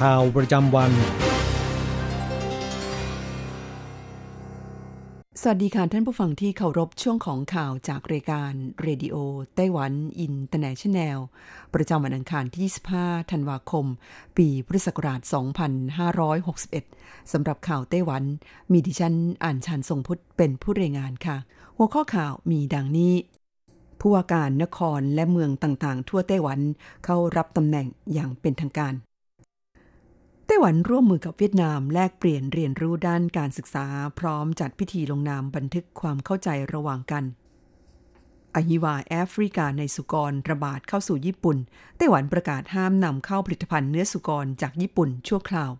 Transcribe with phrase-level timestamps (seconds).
[0.00, 0.92] ข่าวประจำวัน
[5.40, 8.52] สวัสดีค่ะท่านผู้ฟังที่เคารพช่วงของข่าวจากรายการ
[8.82, 11.18] Radio Taiwan International
[11.74, 12.62] ประจำวันอังคารที่
[12.94, 13.86] 25 ธันวาคม
[14.36, 15.20] ปีพุทธศักราช
[16.46, 18.22] 2561 สำหรับข่าวไต้หวัน
[18.72, 21.36] มีดิฉันอัญชันทรงพุทธิ์เป็นผู้รายงานค่ะ
[21.76, 23.14] หัวข้อข่าวมีดังนี้
[24.00, 26.58] ผู้ว่าการนครและเมืองต่างๆ ทั่วไต้หวัน
[27.04, 28.94] เข้ารับตำแหน่งอย่างเป็นทางการ
[30.52, 33.86] ต้หวันร่วมมือกับเวียดนามแลกเปลี่ยนเรียนรู้ด้านการศึกษา
[34.18, 37.24] พร้อมจัดพิธีลงนามบันทึกความเข้าใจระหว่างกัน
[38.54, 41.58] อหิวาแอฟริกาในสุกรระบาดเข้าสู่ญี่ปุ่น
[41.96, 45.70] ไต้หวันประกาศห้ามนำเข้าผลิตภัณฑ์เนื้อสุกรจากญี่ปุ่นชั่วคราว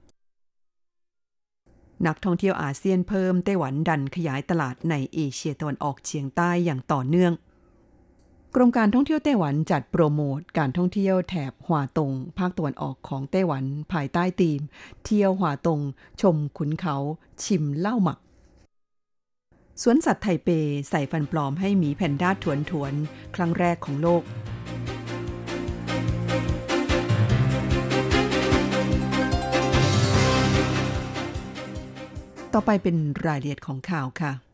[2.07, 7.33] นักท่องเที่ยวอาเซียนเพิ่มไต้หวันดันขยายตลาดในเอเชียตะวันออกเฉียงใต้อย่างต่อเนื่อง
[8.55, 14.61] กรมการท่องเที่ยวไต้หวันจัดโปรโมทการท่องเที่ยวแถบหัวตง ภาคตะวันออกของไต้หวันภายใต้ธีม
[15.05, 15.81] เที่ยวหัวตง
[16.21, 16.97] ชมขุนเขา
[17.45, 18.19] ชิมเหล้าหมัก
[19.83, 20.49] สวนสัตว์ไทเป
[20.91, 22.93] ใส่ฟันปลอมให้หมีแพนด้าถวนถวน
[23.35, 24.23] ครั้งแรกของโลก
[32.55, 32.97] ต่อไปเป็น
[33.27, 34.50] รายละเอียดของข่าวค่ะ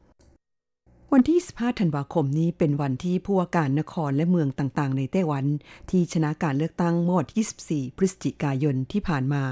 [1.12, 5.44] วันที่ 15 ธันวาคมนี้เป็นวันที่ผู้ว่าการนครและเมืองต่างๆ ในไต้หวัน
[5.90, 9.42] ที่ชนะการเลือกตั้งเมื่อวันที่24 พฤศจิกายนที่ผ่านมา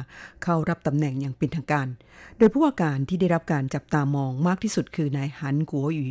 [0.43, 1.89] เข้ารับตำแหน่งอย่างเป็นทางการ
[2.39, 6.05] โดยผู้ว่าการที่ได้รับการจับตามองมากที่สุดคือนายหันกัวหยู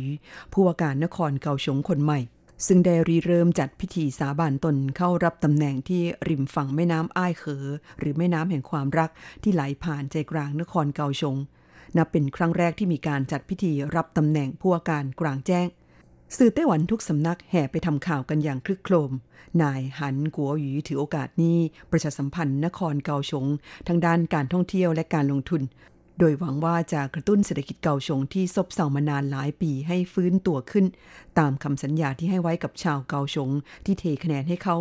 [0.52, 2.20] ผู้ว่าการนครเกาฉงคนใหม่
[2.66, 7.64] ซึ่งได้รีเริ่มจัดพิธีสาบานตนเข้ารับตำแหน่งที่ริมฝั่งแม่น้ำอ้ายเขอ
[7.98, 9.10] หรือแม่น้ำแห่งความรัก
[9.42, 11.36] ที่ไหลผ่านใจกลางนครเกาฉง
[11.96, 15.66] นับเป็นครั้งแรกที่มีการจัดพิธีรับตำแหน่งผู้ว่าการกลางแจ้ง
[16.36, 19.12] สื่อไต้หวันทุกสำนักแห่ไปทำข่าวกันอย่างคลึกโครม
[19.62, 21.58] นายหันกัวหยีถือโอกาสนี้
[21.90, 23.46] ประชาสัมพันธ์นครเกาฉง
[23.88, 25.62] ทางด้านการท่องเที่ยวและการลงทุน
[26.18, 30.86] โดยหวังว่าจะกระตุ้นเศรษฐกิจเกาฉงที่ซบเซามานานหลายปีให้ฟื้นตัวขึ้น
[31.38, 33.50] ตามคำสัญญาที่ให้ไว้กับชาวเกาฉง
[33.84, 34.76] ที่เทคะแนนให้เขา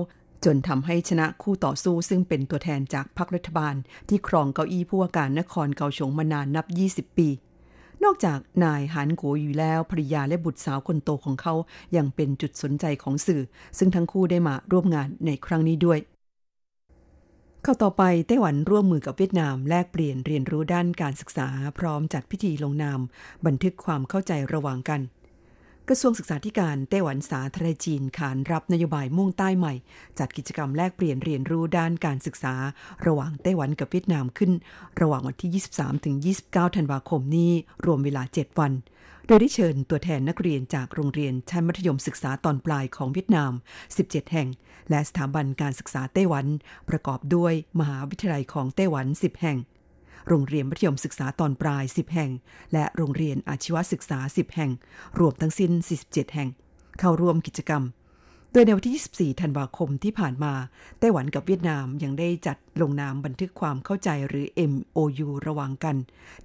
[0.46, 3.76] จนทำให้ชนะคู่ต่อสู้ซึ่งเป็นตัวแทนจากพรรครัฐบาล
[4.10, 6.66] ที่ครองเก้าอี้ผู้ว่าการนครเกาฉงมานานนับ
[7.10, 7.30] 20 ปี
[8.04, 11.54] นอกจากนายหานกัวอยู่แล้วภริยาและบุตรสาวคนโตของเขา
[11.96, 13.42] ยังเป็นจุดสนใจของสื่อ
[13.78, 16.00] ซึ่งทั้งคู่ได้มาร่วมงานในครั้งนี้ด้วย
[17.64, 21.48] เข้าต่อไปไต้หวันร่วมมือกับเวียดนามแลกเปลี่ยนเรียนรู้ด้านการศึกษา
[21.80, 23.00] พร้อมจัดพิธีลงนาม
[23.46, 25.02] บันทึกความเข้าใจระหว่างกัน
[25.90, 29.74] กระทรวงศึกษาธิการไต้หวันสาธารณจีนขานรับนโยบายมุ่งใต้ใหม่
[30.20, 32.56] จัดกิจกรรมแลกเปลี่ยนเรียนรู้ด้านการศึกษา
[33.06, 34.52] ระหว่างไต้หวันกับเวียดนามขึ้น
[35.02, 36.16] ระหว่างวันที่ 23 ถึง
[36.48, 37.52] 29 ธันวาคมนี้
[37.86, 38.72] รวมเวลา 7 วัน
[39.28, 43.52] โดยได้เชิญตัวแทนนักเรียนจากโรงเรียนชั้นมัธยมศึกษาตอนปลายของเวียดนาม
[43.92, 44.48] 17 แห่ง
[44.90, 46.46] และสถาบันการศึกษาไต้หวัน
[46.90, 49.58] ประกอบด้วยมหาวิทยาลัยของไต้หวัน 10 แห่ง
[50.28, 52.32] โรงเรียนมัธยมศึกษาตอนปลาย 10 แห่ง
[52.74, 54.72] และโรงเรียนอาชีวศึกษา 10 แห่ง
[55.20, 55.72] รวมทั้งสิ้น
[56.04, 56.50] 47 แห่ง
[57.00, 57.84] เข้าร่วมกิจกรรม
[58.52, 60.54] โดยในวันที่ 24 ธันวาคมที่ผ่านมา
[61.00, 65.96] ไต้หวันกับเวียดนามยังได้จัดลงนามบันทึกความเข้าใจหรือ MOU ระหว่างกัน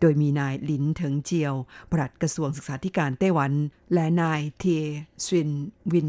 [0.00, 1.54] โดยมีนายลินเถิงเจียว
[1.92, 3.52] ปลัดกระทรวงศึกษาธิการไต้หวัน
[3.94, 4.84] และนายเทีย
[5.26, 5.50] ซิน
[5.92, 6.08] วิน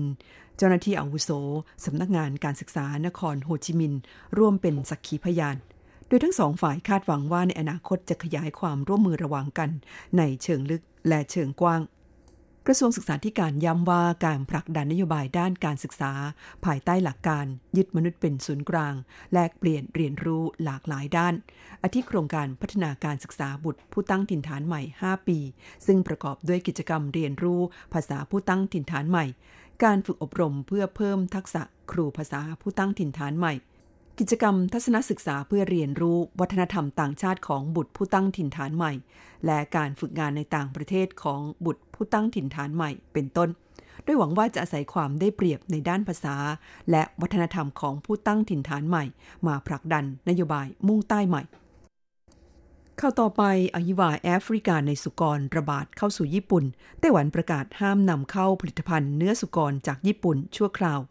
[0.57, 1.29] เจ้าหน้าที่อาวุโส
[1.85, 4.01] สำนักงานการศึกษานครโฮจิมินห์
[4.38, 5.55] ร่วมเป็นสักขีพยาน
[6.09, 9.69] โดยทั้งสองฝ่ายคาดหวังว่าในอนาคตจะขยายความร่วมมือระหว่างกัน
[10.17, 11.81] ในเชิงลึกและเชิงกว้าง
[12.67, 16.11] กระทรวงศึกษาธิการย้ำว่าการผลักดันนโยบายด้านการศึกษา
[16.65, 17.45] ภายใต้หลักการ
[17.77, 18.94] ยึดมนุษย์เป็นศูนย์กลาง
[19.33, 21.33] แลกเปลี่ยนเรียนรู้หลากหลายด้าน
[21.83, 25.39] อาทิโครงการพัฒนาการศึกษาบุตรผู้ตั้งถิ่นฐานใหม่ 5 ปี
[25.85, 27.61] ซึ่งประกอบด้วยกิจกรรมเรียนรู้
[27.94, 29.25] ภาษาผู้ตั้งถิ่นฐานใหม่
[29.83, 31.61] การฝึกอบรมเพื่อเพิ่มทักษะ
[31.91, 33.53] ครูภาษาผู้ตั้งถิ่นฐานใหม่
[34.19, 38.94] กิจกรรมทัศนศึกษาเพื่อเรียนรู้วัฒนธรรมต่างชาติของบุตรผู้ตั้งถิ่นฐานใหม่
[39.45, 43.50] และการฝึกงานในต่างประเทศของบุตรผู้ตั้งถิ่นฐานใหม่ เป็นต้น
[44.06, 46.36] ด้วยหวังว่าจะอาศัยความได้เปรียบในด้านภาษา
[46.92, 49.06] และวัฒนธรรมของผู้ตั้งถิ่นฐานใหม่
[49.48, 51.42] มาผลักดันนโยบายมุ่งใต้ใหม่
[53.00, 53.44] ข่าวต่อไป
[53.75, 56.63] อหิวาแอฟริกาในสุกรระบาดเข้าสู่ญี่ปุ่น
[57.00, 61.01] ไต้หวันประกาศห้ามนำเข้าผลิตภัณฑ์เนื้อสุกรจากญี่ปุ่นชั่วคราว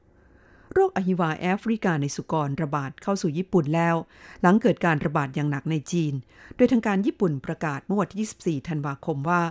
[0.73, 3.97] โรคอหิวาแอฟริกาในสุกรระบาดเข้าสู่ญี่ปุ่นแล้ว
[4.41, 6.15] หลังเกิดการระบาดอย่างหนักในจีน
[6.57, 9.43] โดยทางการญี่ปุ่นประกาศเมื่อวันที่ 24 ธันวาคมว่า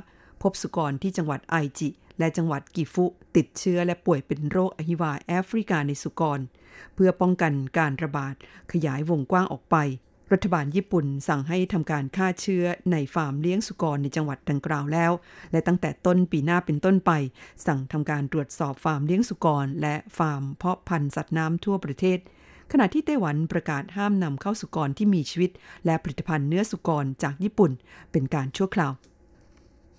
[0.41, 3.05] พบสุกรที่จังหวัดไอจิ และจังหวัดกิฟุ
[3.35, 6.39] ติดเชื้อและป่วยเป็นโรคอหิวาแอฟริกาในสุกร
[6.93, 8.35] เพื่อป้องกันการระบาด
[8.71, 9.75] ขยายวงกว้างออกไป
[10.33, 15.11] รัฐบาลญี่ปุ่นสั่งให้ทำการฆ่าเชื้อในฟาร์มเลี้ยงสุกรในจังหวัดดังกล่าวแล้ว
[15.51, 17.11] และตั้งแต่ต้นปีหน้าเป็นต้นไป
[17.65, 22.19] สั่งทำการตรวจสอบฟาร์มเลี้ยงสุกร และฟาร์มเพาะพันธุ์สัตว์น้ำทั่วประเทศ
[22.71, 25.51] ขณะที่ไต้หวันประกาศห้ามนำเข้าสุกรที่มีชีวิต
[25.85, 27.71] และผลิตภัณฑ์เนื้อสุกรจากญี่ปุ่น
[28.11, 28.91] เป็นการชั่วคราว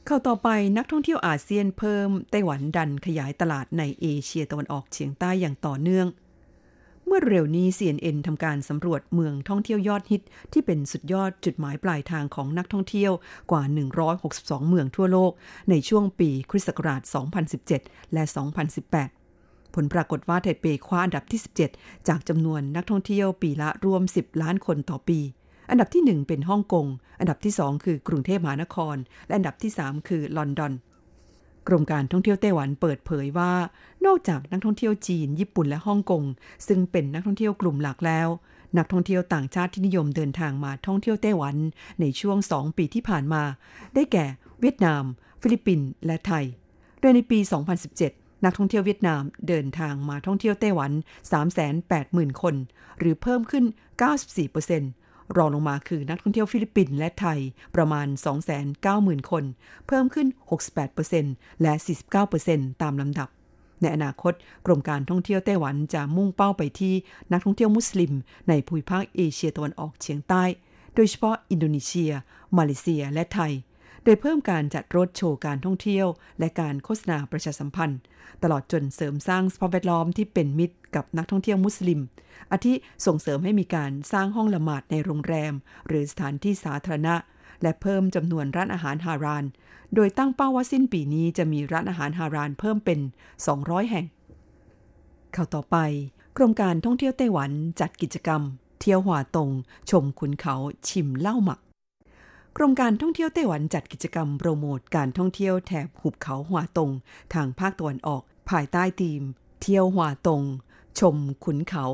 [0.06, 6.06] เข้าต่อไปนักท่องเที่ยวอาเซียนเพิ่มไต้หวันดันขยายตลาดในเอเชียตะวันออกเฉียงใต้อย่างต่อเนื่อง
[7.10, 10.22] เมื่อเร็วนี้ CNN ทำการสำรวจเมืองท่องเที่ยวยอดฮิต
[10.52, 13.12] ที่เป็นสุดยอดจุดหมายปลายทางของนักท่องเที่ยว
[13.50, 13.62] กว่า
[14.16, 15.32] 162 เมืองทั่วโลก
[15.70, 17.02] ในช่วงปีคริสต์ศักราช
[17.56, 18.22] 2017 และ
[18.98, 21.40] 2018 ผลปรากฏว่าไทเปคว้าอันดับที่
[21.74, 25.18] 17 จากจำนวนนักท่องเที่ยวปีละรวม 10 ล้านคนต่อปี
[25.70, 26.86] อันดับที่ 1 เป็นฮ่องกง
[27.18, 28.96] อันดับที่ 2 คือกรุงเทพมหานคร
[29.26, 30.72] และอันดับที่ 3 คือลอนดอน
[31.66, 33.52] กรมการท่องเที่ยวไต้หวันเปิดเผยว่า
[34.06, 36.22] นอกจากนักท่องเที่ยวจีน ญี่ปุ่นและฮ่องกง
[36.66, 38.28] ซึ่งเป็นนักท่องเที่ยวกลุ่มหลักแล้ว
[38.78, 41.56] นักท่องเที่ยวต่างชาติที่นิยมเดินทางมาท่องเที่ยวไต้หวัน
[42.00, 43.42] ในช่วง 2 ปีที่ผ่านมา
[43.94, 44.26] ได้แก่
[44.60, 45.02] เวียดนาม
[45.40, 46.44] ฟิลิปปินส์และไทย
[47.00, 47.38] โดยในปี
[47.92, 50.92] 2017นักท่องเที่ยวเวียดนามเดินทางมาท่องเที่ยวไต้หวัน
[51.66, 52.54] 380,000 คน
[52.98, 53.64] หรือเพิ่มขึ้น
[54.44, 57.38] 94% รองลงมาคือนักท่องเที่ยวฟิลิปปินส์และไทย
[57.76, 58.06] ประมาณ
[58.68, 59.44] 290,000 คน
[59.86, 60.26] เพิ่มขึ้น
[61.14, 61.72] 68%และ
[62.28, 63.28] 49%ตามลำดับ
[63.80, 64.32] ในอนาคต
[64.66, 66.94] กรมการท่องเที่ยวไต้หวันจะมุ่งเป้าไปที่
[67.32, 68.12] นักท่องเที่ยวมุสลิม
[68.48, 70.44] ในภูมิภาคเอเชียตะวันออกเฉียงใต้
[70.94, 72.12] โดยเฉพาะอินโดนีเซีย
[72.58, 73.52] มาเลเซีย และไทย
[74.08, 76.06] ดยเพิ่มการจัดรถโชว์การท่องเที่ยว
[76.38, 78.00] และการโฆษณาประชาสัมพันธ์
[78.42, 82.00] ตลอดจนเสริมสร้างสภาพแวดล้อมที่เป็นมิตรกับนักท่องเที่ยวมุสลิม
[82.52, 82.72] อาทิ
[83.06, 85.52] ส่งเสริมให้มีการสร้างห้องละหมาดในโรงแรม
[85.86, 87.14] หรือสถานที่สาธารณะ
[87.62, 89.44] และเพิ่มจำนวนร้านอาหารฮาราน
[89.94, 92.98] โดยตั้งเป้าว่าสิ้นปีนี้จะมีร้านอาหารฮารานเพิ่มเป็น
[93.44, 94.06] 200 แห่ง
[95.32, 95.76] เข้าต่อไป
[96.36, 97.50] กรมการท่องเที่ยวไต้หวัน
[97.80, 98.42] จัดกิจกรรม
[98.80, 99.50] เที่ยวหัวาตง
[99.90, 100.54] ชมขุนเขา
[100.88, 101.60] ชิมเหล้าหมัก
[102.60, 106.90] กรมการท่องเที่ยวไต้หวันจัดกิจกรรมโปรโมทการท่องเที่ยวแถบหุบเขาหัวตง
[107.34, 109.22] ทางภาคตะวันออก ภายใต้ธีม
[109.62, 110.42] เที่ยวหัวตง
[111.00, 111.84] ชมขุนเขา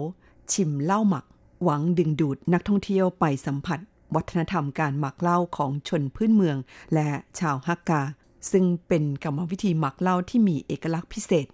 [0.53, 1.25] ชิมเหล้าหมัก
[1.63, 3.79] หวังดึงดูดนักท่องเที่ยวไปสัมผัส
[4.15, 6.57] วัฒนธรรมการหมักเหล้าของชนพื้นเมือง
[6.95, 7.09] และ
[7.39, 8.03] ชาวฮักกา
[8.51, 11.47] ซึ่งเป็นกรรมวิธีหมักเหล้าที่มีเอกลักษณ์พิเศษ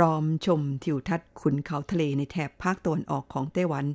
[0.00, 3.86] พร้อมชมทิวทัศน์ขุนเขาทะเลในแถบภาคตะวันออกของไต้หวัน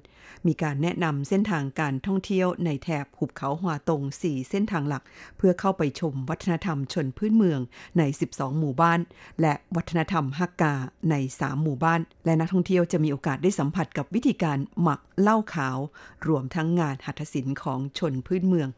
[0.47, 5.03] มีการแนะนำเส้นทางการท่องเที่ยวในแถบหุบเขาหัวตง 4 เส้นทางหลัก
[5.37, 7.59] เพื่อเข้าไปชมวัฒนธรรมชนพื้นเมือง
[7.97, 8.99] ใน 12 หมู่บ้าน
[9.41, 10.73] และวัฒนธรรมฮักกา
[11.09, 15.77] ใน 3 หมู่บ้าน และนักท่องเที่ยวจะมีโอกาสได้สัมผัสกับวิธีการหมักเหล้าขาว
[16.27, 18.69] รวมทั้งงานหัตถศิลป์ของชนพื้นเมือง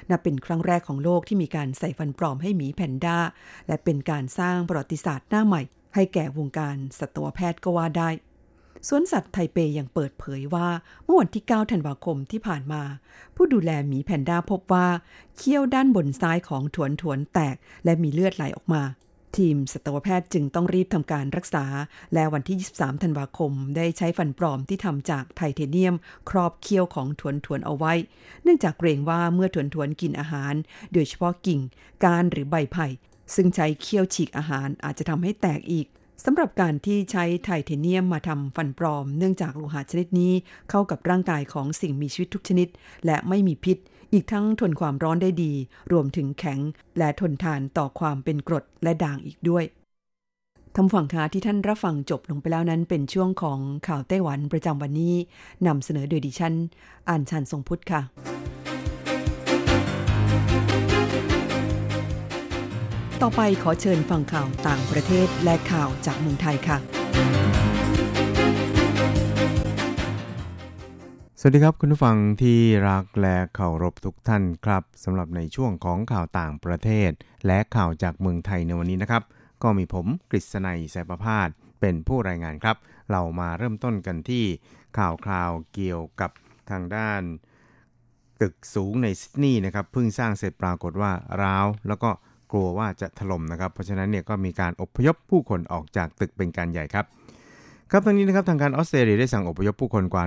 [0.09, 3.17] นับเป็นครั้งแรกของโลกที่มีการใส่ฟันปลอมให้หมีแพนด้า
[3.67, 5.61] และเป็นการสร้างประวัติศาสตร์หน้าใหม่
[5.95, 8.09] ให้แก่วงการสัตวแพทย์ก็ว่าได้
[8.87, 10.67] สวนสัตว์ไทเปยังเปิดเผยว่า
[11.03, 12.83] เมื่อวันที่ 9 ธันวาคมที่ผ่านมา
[13.35, 14.87] ผู้ดูแลหมีแพนด้าพบว่า
[15.37, 18.83] เขี้ยวด้านบนซ้ายของถวนถวนแตก และมีเลือดไหลออกมา
[19.37, 21.65] ทีมสัตวแพทย์จึงต้องรีบทำการรักษา
[22.13, 25.95] และวันที่ 23 ธันวาคม ได้ใช้ฟันปลอมที่ทำจากไทเทเนียม
[26.29, 27.93] ครอบเขี้ยวของถวนถวนเอาไว้
[28.43, 30.53] เนื่องจากเกรงว่าเมื่อถวนถวนกินอาหาร
[30.93, 31.59] โดยเฉพาะกิ่ง
[32.03, 32.87] ก้านหรือใบไผ่
[33.35, 35.87] ซึ่งใช้เขี้ยวฉีกอาหารอาจจะทำให้แตกอีก
[36.25, 40.33] สำหรับการที่ใช้ไทเทเนียมมาทำฟันปลอม เนื่องจากโลหะชนิดนี้
[40.69, 42.67] เข้ากับร่างกายของสิ่งมีชีวิตทุกชนิด
[43.05, 43.77] และไม่มีพิษ
[44.15, 45.53] อีกทั้งทนความร้อนได้ดี
[45.91, 46.59] รวมถึงแข็ง
[46.97, 49.63] และทนทานต่อความเป็นกรดและด่างอีกด้วย
[50.75, 55.15] ทำฝั่งคาที่ท่านรับฟังจบลงไปแล้วนั้นเป็นช่วงของข่าวไต้หวันประจำวันนี้
[55.67, 56.53] นำเสนอโดยดิฉัน
[57.09, 58.01] อ่านชันทรงพุทธค่ะ
[63.21, 66.77] ต่อไปขอเชิญฟังข่าวต่างประเทศและข่าวจากเมืองไทยค่ะ
[71.47, 72.59] วัสดีครับคุณผู้ฟังที่
[72.89, 77.11] รักและเคารพทุกท่านครับสำหรับในช่วงของข่าวต่างประเทศ
[77.47, 79.23] และข่าวจากเมืองไทยในวันนี้นะครับ
[79.63, 81.49] ก็มีผมกฤษณัยสายประพาส
[81.79, 82.77] เป็นผู้รายงานครับ
[83.11, 84.45] เรามาเริ่มต้นกันที่
[84.97, 86.31] ข่าวคราวเกี่ยวกับ
[86.69, 87.21] ทางด้าน
[88.41, 91.11] ตึกสูงในซิดนีย์นะครับเพิ่งสร้างเสร็จปรากฏว่า
[91.43, 92.09] ร้าว แล้วก็
[92.51, 97.05] กลัวว่าจะถล่มนะครับ เพราะฉะนั้นเนี่ยก็มีการอพยพผู้คนออกจากตึกเป็นการใหญ่ครับ
[97.91, 100.23] ครับทางนี้นะครับทางการออสเตรเลียได้สั่งอพยพผู้คนกว่า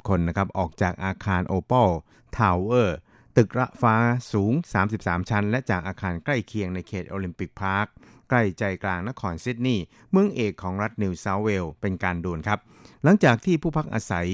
[0.00, 1.90] 140 คนนะครับออกจากอาคาร Opal
[2.36, 2.98] Tower
[3.36, 3.94] ตึกระฟ้า
[4.32, 4.52] สูง
[4.90, 7.86] 33 ชั้น และจากอาคารใกล้เคียงในเขต Olympic Park
[8.28, 12.58] ใกล้ใจกลางนครซิดนีย์เมืองเอกของรัฐนิวเซาท์เวลส์เป็นการด่วนครับ
[13.04, 14.28] หลังจากที่ผู้พักอาศัย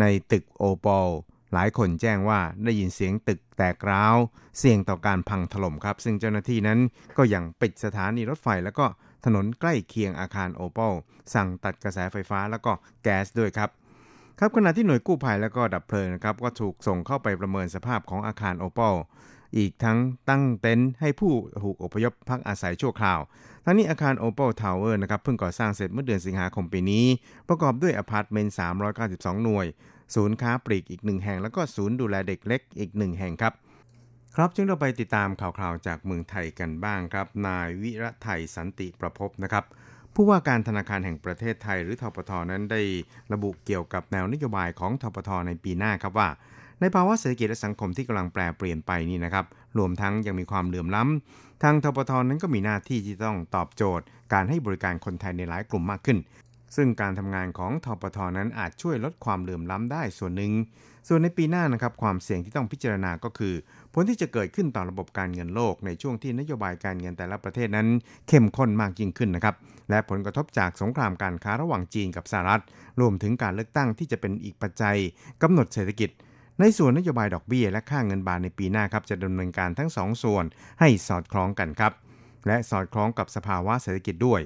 [0.00, 1.08] ในตึกโอปอล
[1.52, 4.16] หลายคนแจ้งว่าได้ยินเสียงตึกแตกร้าว
[4.58, 6.78] เสี่ยงต่อการพังถล่มครับ ซึ่งเจ้าหน้าที่นั้น
[7.16, 8.86] ก็ยังปิดสถานีรถไฟแล้วก็
[9.24, 10.92] ถนนใกล้เคียงอาคารโอเปล
[11.34, 13.70] สั่งตัดกระแสไฟฟ้าแล้วก็แก๊สด้วยครับ
[14.38, 18.94] ครับขณะที่หน่วยกู้ภัยแล้วก็ดับเพลิงนะครับก็ถูกส่งเข้าไปประเมินสภาพของอาคารโอเปล
[19.56, 21.32] อีกทั้งตั้งเต็นท์ให้ผู้
[21.64, 23.20] ถูกอพยพพักอาศัยชั่วคราว
[23.64, 27.04] ทั้งนี้อาคาร Opal Tower นะครับเพิ่งก่อสร้างเสร็จเมื่อเดือนสิงหาคมปีนี้
[27.48, 28.54] ประกอบด้วยอพาร์ตเมนต์
[28.98, 29.66] 392 หน่วย
[30.14, 33.52] ศูนย์ค้าปลีกอีกหนึ่งแห่ง แล้วก็ศูนย์ดูแลเด็กเล็กอีกหนึ่งแห่งครับ
[34.36, 39.64] ครับจึงเราไปติดตามข่าวๆจากเมืองไทยกันบ้างครับ นายวิระไทยสันติประพบนะครับ
[40.14, 42.82] ผู้ว่าการธนาคารแห่งประเทศไทยหรือทปทนั้นได้
[43.32, 46.28] ระบุเกี่ยวกับแนวนโยบายของทปทในปีหน้าครับว่า
[46.80, 49.46] ในภาวะเศรษฐกิจและสังคมที่กำลังแปรเปลี่ยนไปนี่นะครับ
[49.78, 56.18] รวมทั้งยังมีความเหลื่อมล้ำทางทปทนั้นก็มีหน้าที่ที่ต้องตอบโจทย์ การให้บริการคนไทยในหลายกลุ่มมากขึ้น
[56.76, 60.52] ซึ่งการทำงานของทปทนั้นอาจช่วยลดความเหลื่อมล้ำได้ส่วนหนึ่ง
[61.08, 63.54] ส่วนในปีหน้านะครับความเสี่ยงที่ต้องพิจารณาก็คือ
[63.94, 67.88] ผลที่จะเกิดขึ้นต่อระบบการเงินโลกในช่วงที่นโยบายการเงินแต่ละประเทศนั้น
[68.28, 69.54] เข้มข้นมากยิ่งขึ้นนะครับ
[69.90, 72.62] และผลกระทบจากสงครามการค้าระหว่างจีนกับสหรัฐ
[73.00, 74.96] รวมถึงการเลือกตั้งที่จะเป็นอีกปัจจัย
[75.42, 76.10] กำหนดเศรษฐกิจ
[76.60, 80.44] ในส่วนนโยบายดอกเบี้ยและค่าเงินบาทในปีหน้าครับจะดำเนินการทั้งสองส่วน
[80.80, 81.92] ให้สอดคล้องกันครับ
[82.46, 84.40] และสอดคล้องกับสภาวะเศรษฐกิจด้วย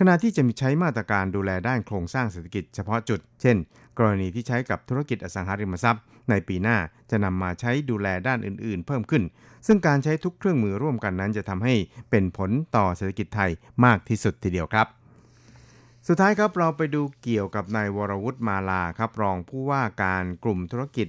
[0.08, 3.56] ณะที่จะมีใช้มาตรการดูแลด้านโครงสร้างเศรษฐกิจเฉพาะจุด เช่น
[3.98, 6.76] กรณีที่ใช้กับธุรกิจอสังหาริมทรัพย์ ในปีหน้า
[7.10, 9.22] จะนำมาใช้ดูแลด้านอื่น ๆ เพิ่มขึ้น
[9.66, 11.74] ซึ่งการใช้ทุกเครื่องมือร่วมกันนั้นจะทำให้
[12.10, 13.50] เป็นผลต่อเศรษฐกิจไทย
[13.84, 14.86] มากที่สุดทีเดียวครับ
[16.08, 21.08] สุดท้ายครับเราไปดูเกี่ยวกับนายวรวุฒิมาลาครับรองผู้ว่าการกลุ่มธุรกิจ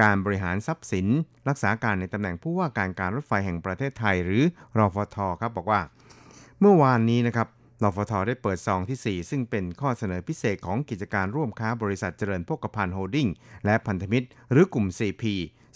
[0.00, 1.06] การบริหารทรัพย์สิน
[1.48, 4.42] รักษาการในตำแหน่งผู้ว่าการการรถไฟแห่งประเทศไทย หรือ
[4.78, 5.80] รฟทครับบอกว่า
[6.60, 7.48] เมื่อวานนี้นะครับ
[7.82, 13.28] รฟทได้เปิดซองที่ 4 ซึ่งเป็นข้อเสนอพิเศษของกิจการร่วมค้าบริษัทเจริญโภคภัณฑ์โฮลดิ้ง
[13.64, 15.24] และพันธมิตร หรือกลุ่ม CP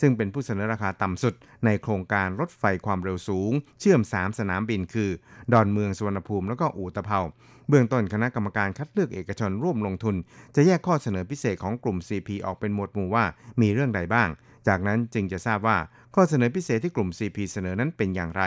[0.01, 5.11] ซึ่งเป็นผู้เสนอราคาต่ำสุด ในโครงการรถไฟความเร็วสูง เชื่อม 3 สนามบินคือ
[5.53, 7.21] ดอนเมืองสุวรรณภูมิ แล้วก็อู่ตะเภา
[7.69, 10.17] เบื้องต้นคณะกรรมการคัดเลือกเอกชนร่วมลงทุน
[10.55, 13.25] จะแยกข้อเสนอพิเศษของกลุ่ม CP ออกเป็นหมวดหมู่ว่า
[13.61, 14.29] มีเรื่องใดบ้าง
[14.69, 15.79] จากนั้นจึงจะทราบว่า
[16.15, 18.43] ข้อเสนอพิเศษที่กลุ่ม CP เสนอนั้นเป็นอย่างไร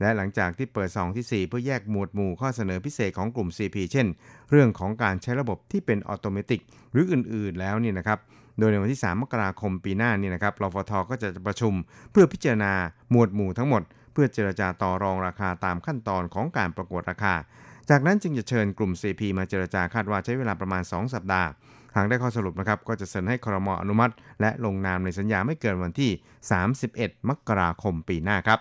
[0.00, 4.06] และหลังจากที่เปิดซองที่ 4 เพื่อแยกหมวดหมู่ข้อเสนอพิเศษของกลุ่ม CP เช่น
[4.50, 6.56] เรื่องของการใช้ระบบที่เป็นออโตเมติ
[6.92, 8.18] หรืออื่นๆแล้วนี่นะครับ
[8.58, 11.74] โดยในวันที่ 3 มกราคมปีหน้านี่นะครับรฟทก็จะประชุม
[12.12, 12.72] เพื่อพิจารณา
[13.10, 17.34] หมวดหมู่ทั้งหมด เพื่อเจรจาต่อรองราคาตามขั้นตอนของการประกวดราคา
[17.90, 21.48] จากนั้นจึงจะเชิญกลุ่ม CP มาเจรจาคาดว่าใช้เวลาประมาณ 2 สัปดาห์
[21.96, 26.10] หากได้ข้อสรุปนะครับก็จะเสนอให้ครมอนุมัติ และลงนามในสัญญาไม่เกินวันที่
[26.70, 28.60] 31 มกราคมปีหน้าครับ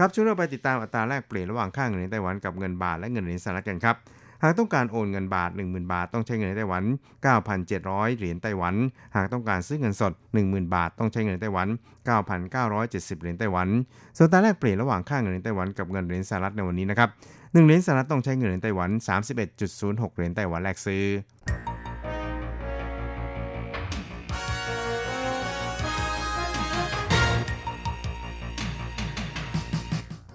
[0.00, 3.96] ครับช่วงเราไปติดตามอัตราแลกเปลี่ยนระหว่างค่าเงินในไต้หวันกับเงินบาทและเงินเหรียญสหรัฐกันครับ
[4.42, 6.82] หากต้องการโอนเงินบาท 10,000 บาท ต้องใช้เงินในไต้หวัน
[7.50, 8.74] 9,700 เหรียญไต้หวัน
[9.16, 10.12] หากต้องการซื้อเงินสด
[10.42, 11.68] 10,000 บาท ต้องใช้เงินในไต้หวัน
[12.64, 13.68] 9,970 เหรียญไต้หวัน
[14.16, 18.90] ส่วนอัตราแลกเปลี่ยนระหว่างค่าเงินในไต้หวันกับเงินเหรียญสหรัฐในวันนี้นะครับ 1 เหรียญสหรัฐต้องใช้เงินในไต้หวัน
[19.52, 21.04] 31.06 เหรียญไต้หวันแลกซื้อ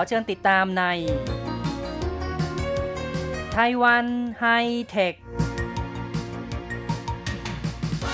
[0.00, 0.84] ขอเชิญติดตามใน
[3.54, 4.06] ไต้หวัน
[4.40, 4.46] ไฮ
[4.88, 5.14] เทค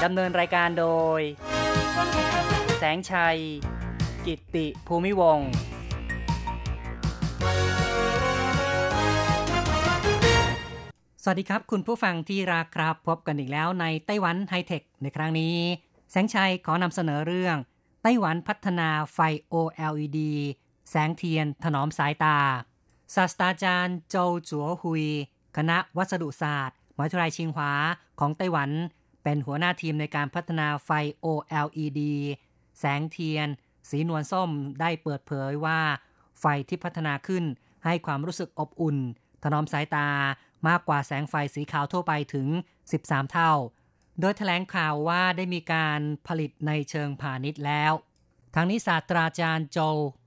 [0.04, 0.86] ดำเนินรายการโด
[1.18, 1.20] ย
[2.78, 3.38] แสงชัย
[4.26, 5.50] กิตติภูมิวงศ์
[11.22, 15.56] สวัสดีครับ คุณผู้ฟังที่รักครับพบกันอีกแล้วในไต้หวันไฮเทค ในครั้งนี้
[16.10, 17.56] แสงชัยขอนำเสนอเรื่อง
[18.02, 19.18] ไต้หวันพัฒนาไฟ
[19.52, 20.20] OLED
[20.90, 22.38] แสงเทียนถนอมสายตา
[23.14, 24.16] ศาสตราจารย์โจ
[24.48, 25.06] จัวฮุย
[25.56, 27.72] คณะวัสดุศาสตร์มหาวิทยาลัยชิงหวา
[28.20, 28.70] ของไต้หวัน
[29.22, 30.90] เป็นหัวหน้าทีมในการพัฒนาไฟ
[31.24, 32.00] OLED
[32.78, 33.48] แสงเทียน
[33.90, 34.50] สีนวลส้ม
[34.80, 35.80] ได้เปิดเผยว่า
[36.40, 37.44] ไฟที่พัฒนาขึ้น
[37.84, 38.98] ให้ความรู้สึกอบอุ่น
[39.42, 40.08] ถนอมสายตา
[40.68, 42.48] มากกว่าแสงไฟสีขาวทั่วไปถึง
[42.90, 43.52] 13 เท่า
[44.20, 47.92] โดยแถลงข่าวว่าได้มีการผลิตในเชิงพาณิชย์แล้ว
[48.56, 49.78] ทางนี้ศาสตราจารย์โจ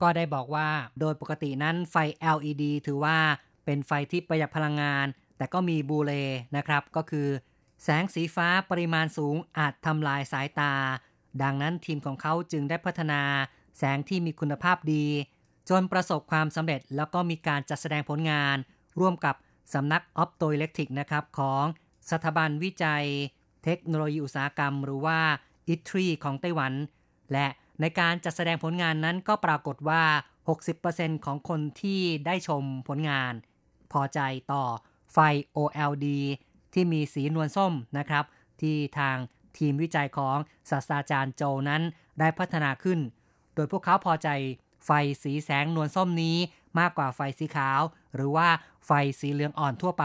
[0.02, 0.68] ก็ได้บอกว่า
[1.00, 1.96] โดยปกตินั้นไฟ
[2.36, 3.18] LED ถือว่า
[3.64, 5.06] เป็นไฟที่ประหยัดพลังงาน
[5.36, 6.12] แต่ก็มีบูเล
[6.56, 7.28] นะครับ ก็คือ
[7.84, 10.72] แสงสีฟ้าปริมาณสูงอาจทำลายสายตา
[11.42, 13.22] ดังนั้นทีมของเขาจึงได้พัฒนา
[13.78, 15.06] แสงที่มีคุณภาพดี
[15.68, 18.56] จนประสบความสำเร็จแล้วก็มีการจัดแสดงผลงาน
[19.00, 19.34] ร่วมกับ
[19.74, 21.64] สำนักออปโตอิเล็กทริกนะครับของ
[22.10, 23.04] สถาบันวิจัย
[23.64, 25.18] เทคโนโลยีอุตสาหกรรม หรือว่า
[25.68, 26.72] อิทรีของไต้หวัน
[27.32, 27.46] และ
[27.80, 30.02] ในการจัดแสดงผลงานนั้นก็ปรากฏว่า
[30.64, 33.32] 60%ของคนที่ได้ชมผลงาน
[33.92, 34.20] พอใจ
[34.52, 34.64] ต่อ
[35.12, 35.18] ไฟ
[35.56, 36.06] OLED
[36.74, 38.24] ที่มีสีนวลส้มนะครับ
[38.60, 39.16] ที่ทาง
[39.58, 40.36] ทีมวิจัยของ
[40.70, 41.82] ศาสตราจารย์โจนั้น
[42.20, 43.00] ได้พัฒนาขึ้น
[43.54, 44.28] โดยพวกเขาพอใจ
[44.86, 44.90] ไฟ
[45.22, 46.36] สีแสงนวลส้มนี้
[46.78, 47.80] มากกว่าไฟสีขาว
[48.14, 48.48] หรือว่า
[48.86, 50.04] ไฟสีเหลืองอ่อนทั่วไป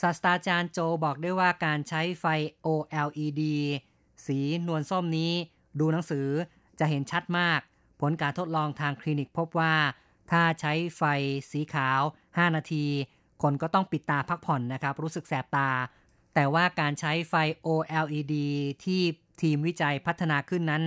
[0.00, 2.26] ศาสตราจารย์โจบอกด้วยว่าการใช้ไฟ
[2.66, 3.42] OLED
[4.26, 5.32] สีนวลส้มนี้
[5.80, 6.28] ดูหนังสือ
[6.78, 7.60] จะเห็นชัดมาก
[8.00, 9.74] ผลการทดลองทางคลินิกพบว่า
[10.30, 11.02] ถ้าใช้ไฟ
[11.50, 12.86] สีขาว 5 นาที
[13.42, 15.70] คนก็ต้องปิดตาพักผ่อนนะครับ รู้สึกแสบตา
[16.34, 17.34] แต่ว่าการใช้ไฟ
[17.66, 18.34] OLED
[18.84, 19.02] ที่
[19.42, 20.82] ทีมวิจัยพัฒนาขึ้นนั้น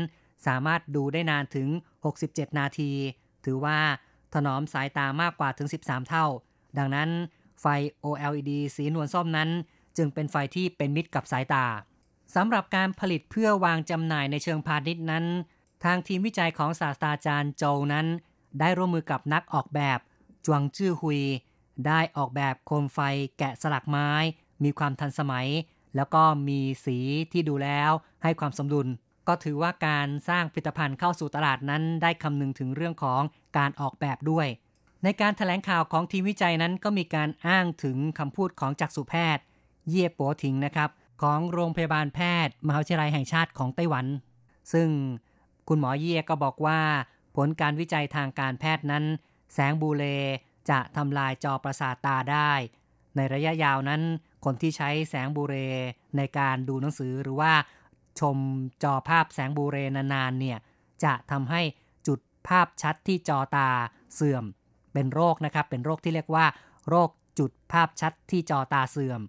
[0.48, 1.68] สามารถดูได้นานถึง
[2.14, 2.92] 67 นาที
[3.46, 3.80] ถือว่า
[4.34, 6.26] ถนอมสายตามากกว่าถึง 13 เท่า
[6.78, 7.10] ดังนั้น
[7.62, 7.66] ไฟ
[8.06, 9.50] OLED สีนวลส้มนั้น
[9.98, 11.66] จึงเป็นไฟที่เป็นมิตรกับสายตา
[12.36, 15.26] สำหรับการผลิตเพื่อวางจำหน่ายในเชิงพาณิชย์นั้น
[15.86, 18.08] ทางทีมวิจัยของศาสตราจารย์โจวนั้น
[18.60, 20.00] ได้ร่วมมือกับนักออกแบบ
[20.46, 21.22] จวงจื้อฮุย
[21.88, 23.00] ได้ออกแบบโคมไฟ
[23.38, 24.10] แกะสลักไม้
[24.64, 25.48] มีความทันสมัย
[25.96, 26.98] แล้วก็มีสี
[27.32, 27.92] ที่ดูแล้ว
[28.24, 28.88] ให้ความสมดุล
[29.28, 33.22] ก็ถือว่าการสร้างผลิตภัณฑ์เข้าสู่ตลาดนั้น ได้คำนึงถึงเรื่องของ
[33.58, 34.48] การออกแบบด้วย
[35.04, 39.44] ในการถแถลงข่าวของทีมวิจัยนั้นก็มีการอ้างถึงคำพูดของจักษุแพทย์
[39.90, 40.90] เย่โปถิงนะครับ
[41.22, 44.06] ของโรงพยาบาลแพทย์ มหาวิทยาลัยแห่งชาติของไต้หวัน
[44.74, 44.88] ซึ่ง
[45.68, 46.80] คุณหมอเย่ก็บอกว่า
[47.36, 49.04] ผลการวิจัยทางการแพทย์นั้น
[49.54, 50.04] แสงบูเล
[50.70, 52.52] จะทำลายจอประสาทตาได้
[53.16, 54.02] ในระยะยาวนั้น
[54.46, 55.56] คนที่ใช้แสงบูเร
[56.18, 57.54] ในการดูหนังสือหรือว่า
[58.20, 58.38] ชม
[58.84, 60.58] จอภาพแสงบูเรนานๆเนี่ย
[61.04, 61.62] จะทำให้
[62.08, 63.70] จุดภาพชัดที่จอตา
[64.14, 64.44] เสื่อม
[64.94, 66.46] เป็นโรคนะครับ เป็นโรคที่เรียกว่า
[66.90, 69.22] โรคจุดภาพชัดที่จอตาเสื่อม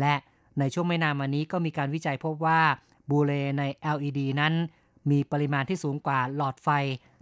[0.00, 0.14] และ
[0.58, 2.60] ในช่วงไม่นานมานี้ก็มีการวิจัยพบว่า
[3.10, 3.62] บูเรใน
[3.96, 4.54] LED นั้น
[5.10, 6.68] มีปริมาณที่สูงกว่าหลอดไฟ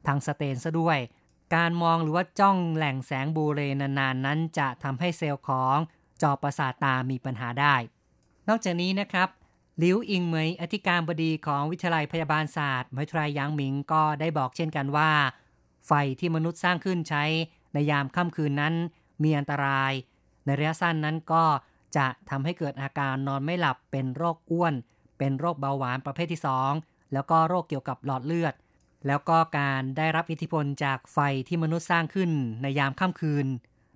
[0.07, 0.99] ทางสเตนซะด้วย
[1.55, 5.77] การมองหรือว่าจ้องแหล่งแสงบูเรนานๆนั้นจะทำให้เซลล์ของ
[6.23, 7.75] จอประสาทตามีปัญหาได้
[8.49, 9.29] นอกจากนี้นะครับ
[9.79, 15.11] หลิวอิงเหมยอธิการบดีของวิทยาลัยพยาบาลศาสตร์มหาวิทยาลัยยางหมิงก็ได้บอกเช่นกันว่า
[15.87, 17.25] ไฟที่มนุษย์สร้างขึ้นใช้
[17.73, 18.75] ในยามค่ำคืนนั้น
[19.23, 19.93] มีอันตราย
[20.45, 21.45] ในระยะสั้นนั้นก็
[21.97, 24.75] จะทำให้เกิดอาการนอนไม่หลับเป็นโรคอ้วน
[25.19, 26.41] เป็นโรคเบาหวานประเภทที่
[26.73, 28.55] 2 แล้วก็โรคเกี่ยวกับหลอดเลือด
[29.07, 32.31] แล้วก็การได้รับอิทธิพลจากไฟที่มนุษย์สร้างขึ้น
[32.62, 33.47] ในยามค่ำคืน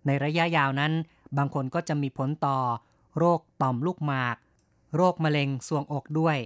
[0.06, 0.92] ในระยะยาวนั้น
[1.38, 2.58] บางคนก็จะมีผลต่อ
[3.18, 4.36] โรคต่อมลูกหมาก
[4.96, 6.36] โรคมะเร็งสวงอกด้วย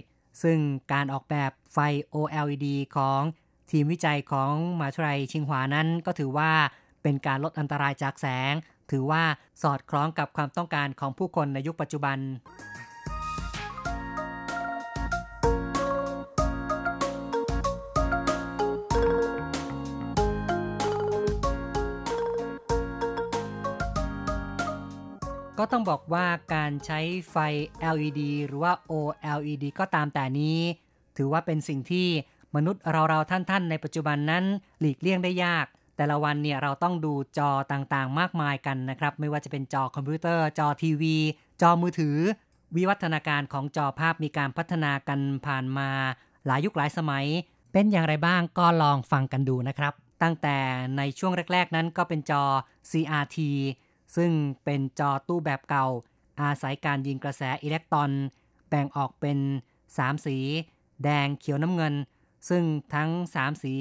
[0.43, 0.57] ซึ่ง
[0.93, 1.77] การออกแบบไฟ
[2.15, 3.21] OLED ของ
[3.71, 6.51] ทีมวิจัยของมหาวิทยาลัยชิงหวานั้นก็ถือว่า
[7.03, 8.53] เป็นการลดอันตรายจากแสง
[8.91, 9.23] ถือว่า
[9.61, 12.17] สอดคล้องกับความต้องการของผู้คนในยุคปัจจุบัน
[25.67, 26.25] ก็ต้องบอกว่า
[26.55, 26.99] การใช้
[27.31, 27.35] ไฟ
[27.95, 30.59] LED หรือว่า OLED ก็ตามแต่นี้
[31.17, 32.07] ถือว่าเป็นสิ่งที่
[32.55, 34.43] มนุษย์เราๆท่านๆ ในปัจจุบันนั้น
[34.79, 35.65] หลีกเลี่ยงได้ยาก
[35.97, 41.15] แต่ละวันเนี่ยเราต้องดูจอต่างๆ มากมายกันนะครับ ไม่ว่าจะเป็นจอคอมพิวเตอร์ จอทีวี
[41.61, 42.17] จอมือถือ
[42.75, 45.89] วิวัฒนาการของจอภาพมีการพัฒนากันผ่านมา
[46.45, 47.25] หลายยุคหลายสมัย
[47.73, 50.57] เป็นอย่างไรบ้างก็ลองฟังกันดูนะครับ ตั้งแต่
[50.97, 52.43] ในช่วงแรก ๆ นั้นก็เป็นจอ
[52.91, 53.37] CRT
[54.15, 54.31] ซึ่ง
[54.63, 55.85] เป็นจอตู้แบบเก่า
[56.41, 58.11] อาศัยการยิงกระแสอิเล็กตรอน
[58.69, 59.39] แบ่งออกเป็น
[59.83, 60.37] 3 สี
[61.03, 61.93] แดงเขียวน้ำเงิน
[62.49, 63.75] ซึ่งทั้ง 3 สี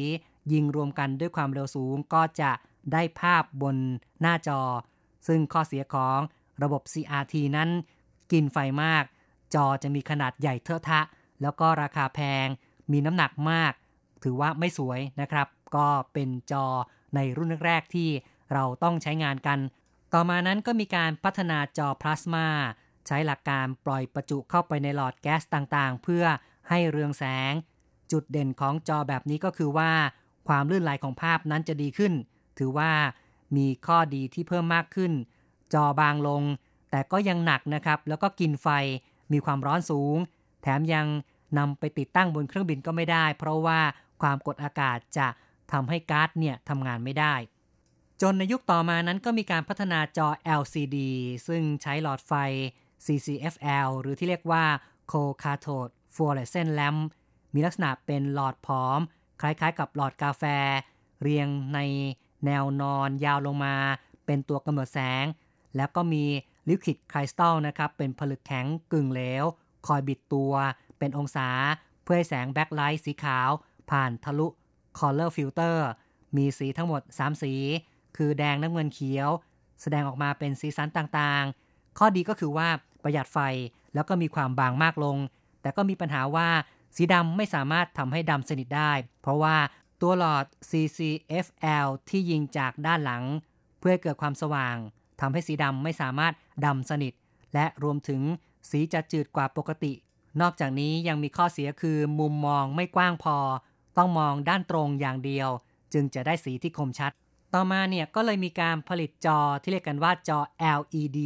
[0.53, 2.51] ยิงรวมกันด้วยความเร็วสูงก็จะ
[2.93, 3.77] ได้ภาพบน
[4.21, 4.61] หน้าจอ
[5.27, 6.19] ซึ่งข้อเสียของ
[6.63, 7.71] ระบบ CRT นั้น
[8.33, 9.05] กินไฟมาก
[9.55, 11.01] จอจะมีขนาดใหญ่เทอะทะ
[11.43, 12.47] แล้วก็ราคาแพง
[12.93, 13.73] มีน้ำหนักมาก
[14.25, 16.67] ถือว่าไม่สวยนะครับ ก็เป็นจอ
[17.15, 18.09] ในรุ่นแรกที่
[18.53, 19.59] เราต้องใช้งานกัน
[20.17, 22.47] ต่อมานั้นก็มีการพัฒนาจอพลาสมา
[23.07, 26.25] ใช้หลักการปล่อยประจุเข้าไปในหลอดแก๊สต่างๆ เพื่อ
[26.69, 27.53] ให้เรืองแสง
[28.13, 29.93] จุดเด่นของจอแบบนี้ก็คือว่า
[30.49, 32.13] ความลื่นไหลของภาพนั้นจะดีขึ้น
[32.59, 32.93] ถือว่า
[33.57, 35.13] มีข้อดีที่เพิ่มมากขึ้น
[35.75, 36.43] จอบางลง
[36.91, 38.69] แต่ก็ยังหนักนะครับ แล้วก็กินไฟ
[39.33, 40.17] มีความร้อนสูง
[40.63, 41.07] แถมยัง
[41.59, 43.81] นำไปติดตั้งบนเครื่องบินก็ไม่ได้ เพราะว่า
[44.23, 45.29] ความกดอากาศจะ
[45.73, 47.35] ทำให้การ์ดเนี่ยทำงานไม่ได้
[48.23, 50.29] จนในยุคต่อมานั้นก็มีการพัฒนาจอ
[50.61, 50.97] LCD
[51.49, 52.33] ซึ่งใช้หลอดไฟ
[53.07, 54.65] CCFL หรือที่เรียกว่า
[55.13, 57.01] Co-cathode Fluorescent Lamp
[57.55, 59.01] มีลักษณะเป็นหลอดผอม
[59.41, 60.45] คล้ายๆกับหลอดกาแฟ
[61.23, 61.79] เรียงใน
[62.47, 63.77] แนวนอนยาวลงมา
[64.27, 65.25] เป็นตัวกำหนดแสง
[65.77, 66.25] แล้วก็มี
[66.69, 69.45] ลิควิดคริสตัลนะครับ เป็นผลึกแข็งกึ่งเหลว
[69.87, 70.53] คอยบิดตัว
[70.99, 71.49] เป็นองศา
[72.05, 73.51] เพื่อให้แสงแบ็คไลท์สีขาว
[73.91, 74.47] ผ่านทะลุ
[74.99, 75.79] Color Filter
[76.37, 77.55] มีสีทั้งหมด 3 สี
[78.17, 79.31] คือแดงน้ำเงินเขียว
[79.83, 82.69] แสดงออกมาเป็นสีสันต่างๆ ข้อดีก็คือว่า
[83.03, 83.39] ประหยัดไฟ
[83.95, 85.17] แล้วก็มีความบางมากลง
[85.63, 86.49] แต่ก็มีปัญหาว่า
[86.97, 89.57] สีดำไม่สามารถทำให้ดำสนิทได้ เพราะว่า
[90.01, 93.25] ตัวหลอด CCFL ที่ยิงจากด้านหลัง
[93.81, 94.77] เพื่อเกิดความสว่าง
[95.21, 96.33] ทำให้สีดำไม่สามารถ
[96.65, 97.13] ดำสนิท
[97.55, 98.21] และรวมถึง
[98.71, 99.93] สีจะจืดกว่าปกติ
[100.41, 103.37] นอกจากนี้ยังมีข้อเสียคือมุมมองไม่กว้างพอ
[103.97, 105.49] ต้องมองด้านตรงอย่างเดียว
[105.93, 107.13] จึงจะได้สีที่คมชัด
[107.55, 110.39] ต่อมาเนี่ยก็เลยมีการผลิตจอที่เรียกกันว่าจอ
[110.79, 111.21] LED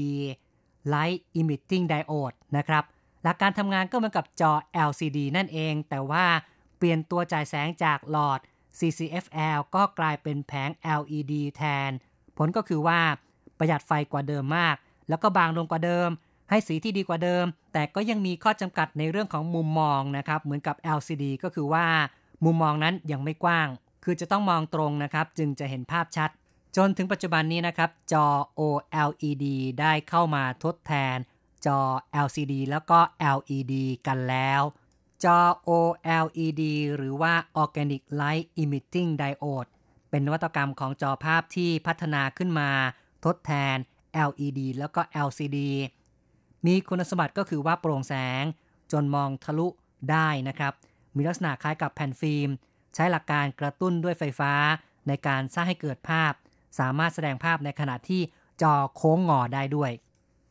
[0.93, 2.85] Light Emitting Diode นะครับ
[3.23, 4.53] หลักการทำงานก็เหมือนกับจอ
[4.89, 6.27] LCD นั่นเอง แต่ว่า
[6.77, 8.41] เปลี่ยนตัวจ่ายแสงจากหลอด
[8.79, 11.91] CCFL ก็กลายเป็นแผง LED แทน
[12.39, 13.01] ผลก็คือว่า
[13.59, 14.77] ประหยัดไฟกว่าเดิมมาก
[15.09, 16.09] แล้วก็บางลงกว่าเดิม
[16.51, 21.87] ให้สีที่ดีกว่าเดิม แต่ก็ยังมีข้อจำกัดในเรื่องของมุมมองนะครับ เหมือนกับ LCD ก็คือว่า
[22.45, 23.69] มุมมองนั้นยังไม่กว้าง
[24.05, 26.31] คือจะต้องมองตรงนะครับ จึงจะเห็นภาพชัด
[26.77, 28.27] จนถึงปัจจุบันนี้นะครับ จอ
[28.61, 29.45] OLED
[29.81, 31.17] ได้เข้ามาทดแทน
[31.67, 31.81] จอ
[32.27, 32.99] LCD แล้วก็
[33.37, 33.75] LED
[34.07, 34.63] กันแล้ว
[35.25, 36.63] จอ OLED
[36.97, 39.71] หรือว่า Organic Light Emitting Diode
[40.11, 42.71] เป็นนวัตกรรมของจอภาพที่พัฒนาขึ้นมา
[43.25, 43.77] ทดแทน
[44.29, 45.59] LED แล้วก็ LCD
[46.67, 48.45] มีคุณสมบัติก็คือว่าโปร่งแสง
[48.93, 49.67] จนมองทะลุ
[50.11, 50.73] ได้นะครับ
[51.17, 52.49] มีลักษณะคล้ายกับแผ่นฟิล์ม
[52.99, 54.53] ช้หลักการกระตุ้นด้วยไฟฟ้า
[55.09, 56.33] ในการสร้างให้เกิดภาพ
[56.79, 58.23] สามารถแสดงภาพในขณะที่
[58.63, 59.91] จอโค้งงอได้ด้วย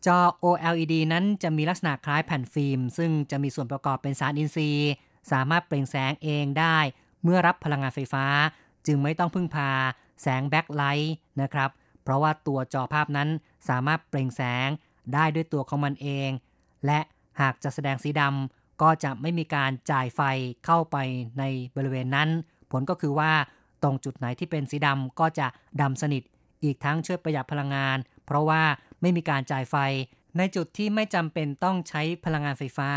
[0.05, 4.91] จอ OLED นั้นจะมีลักษณะคล้ายแผ่นฟิล์ม ซึ่งจะมีส่วนประกอบเป็นสารอินทรีย์
[5.31, 6.77] สามารถเปล่งแสงเองได้
[7.23, 8.25] เมื่อรับพลังงานไฟฟ้า
[8.85, 9.71] จึงไม่ต้องพึ่งพา
[10.21, 11.69] แสง backlight นะครับ
[12.03, 13.29] เพราะว่าตัวจอภาพนั้น
[13.69, 14.69] สามารถเปล่งแสง
[15.13, 16.29] ได้ด้วยตัวของมันเอง
[16.85, 16.99] และ
[17.41, 20.21] หากจะแสดงสีดำ ก็จะไม่มีการจ่ายไฟ
[20.65, 20.97] เข้าไป
[21.39, 21.43] ใน
[21.75, 22.29] บริเวณนั้น
[22.71, 23.31] ผลก็คือว่า
[23.83, 25.47] ตรงจุดไหนที่เป็นสีดำก็จะ
[25.81, 26.23] ดำสนิท
[26.63, 28.63] อีกทั้งช่วยประหยัดพลังงาน เพราะว่า
[29.01, 29.75] ไม่มีการจ่ายไฟ
[30.37, 32.89] ในจุดที่ไม่จำเป็นต้องใช้พลังงานไฟฟ้า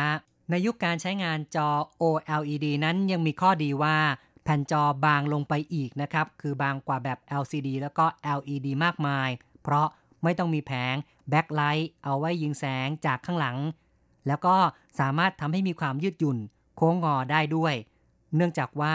[0.51, 1.69] ในยุคการใช้งานจอ
[2.03, 3.97] OLED นั้นยังมีข้อดีว่า
[4.45, 8.07] แผ่นจอบางลงไปอีกนะครับ คือบางกว่าแบบ LCD แล้วก็
[8.39, 9.29] LED มากมาย
[9.63, 9.87] เพราะ
[10.23, 10.95] ไม่ต้องมีแผง
[11.31, 13.57] backlight เอาไว้ยิงแสงจากข้างหลัง
[14.31, 14.57] แล้วก็
[15.01, 16.39] สามารถทำให้มีความยืดหยุ่น
[16.77, 17.75] โค้งงอได้ด้วย
[18.37, 18.95] เนื่องจากว่า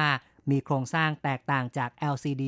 [0.50, 2.44] มีโครงสร้างแตกต่างจาก LCD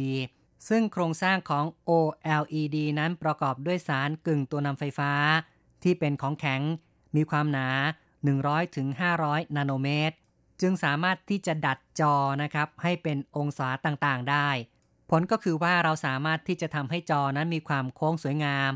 [0.70, 5.12] ซึ่งโครงสร้างของ OLED นั้นประกอบด้วยสารกึ่งตัวนำไฟฟ้า
[5.84, 6.62] ที่เป็นของแข็ง
[7.16, 7.70] มีความหนา
[8.38, 10.16] 100 500นาโนเมตร
[10.62, 14.50] จึงสามารถที่จะดัดจอนะครับ ให้เป็นองศาต่างๆได้
[15.10, 18.72] ผลก็คือว่าเราสามารถที่จะทำให้จอนั้นมีความโค้งสวยงาม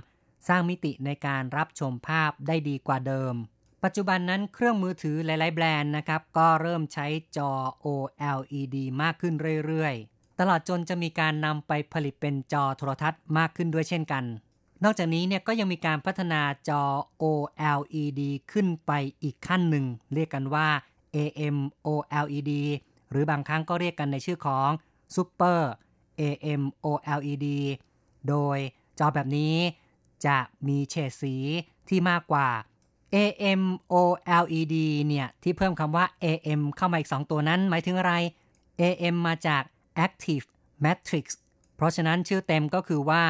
[0.48, 3.36] สร้างมิติในการรับชมภาพได้ดีกว่าเดิม
[3.84, 7.52] ปัจจุบันนั้นเครื่องมือถือหลาย ๆ แบรนด์นะครับ ก็เริ่มใช้จอ
[7.86, 9.34] OLED มากขึ้น
[9.66, 14.24] เรื่อย ๆ ตลอดจนจะมีการนำไปผลิตเป็นจอโทรทัศน์มากขึ้นด้วยเช่นกัน
[14.84, 16.84] นอกจากนี้เนี่ยก็ยังมีการพัฒนาจอ
[17.24, 18.92] OLED ขึ้นไป
[19.24, 20.68] อีกขั้นหนึ่ง เรียกกันว่า
[21.16, 22.52] AM OLED
[23.10, 24.70] หรือบางครั้งก็เรียกกันในชื่อของ
[25.16, 25.62] Super
[26.20, 27.48] AM OLED
[28.28, 28.58] โดย
[29.00, 29.56] จอแบบนี้
[30.26, 31.36] จะมีเฉดสี
[31.90, 32.48] ที่มากกว่า
[33.16, 33.62] AM
[33.94, 34.76] OLED
[35.08, 38.14] เนี่ย ที่เพิ่มคำว่า AM เข้ามาอีก 2 ตัวนั้นหมายถึงอะไร
[38.82, 39.64] AM มาจาก
[40.06, 40.46] Active
[40.86, 41.26] Matrix
[41.76, 43.24] เพราะฉะนั้นชื่อเต็มก็คือว่า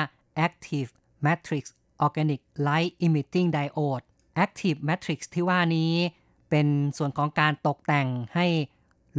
[0.47, 0.89] Active
[1.25, 1.63] Matrix
[2.05, 4.05] Organic Light Emitting Diode
[4.43, 5.93] Active Matrix ที่ว่านี้
[6.49, 6.67] เป็น
[6.97, 8.47] ส่วนของการตกแต่งให้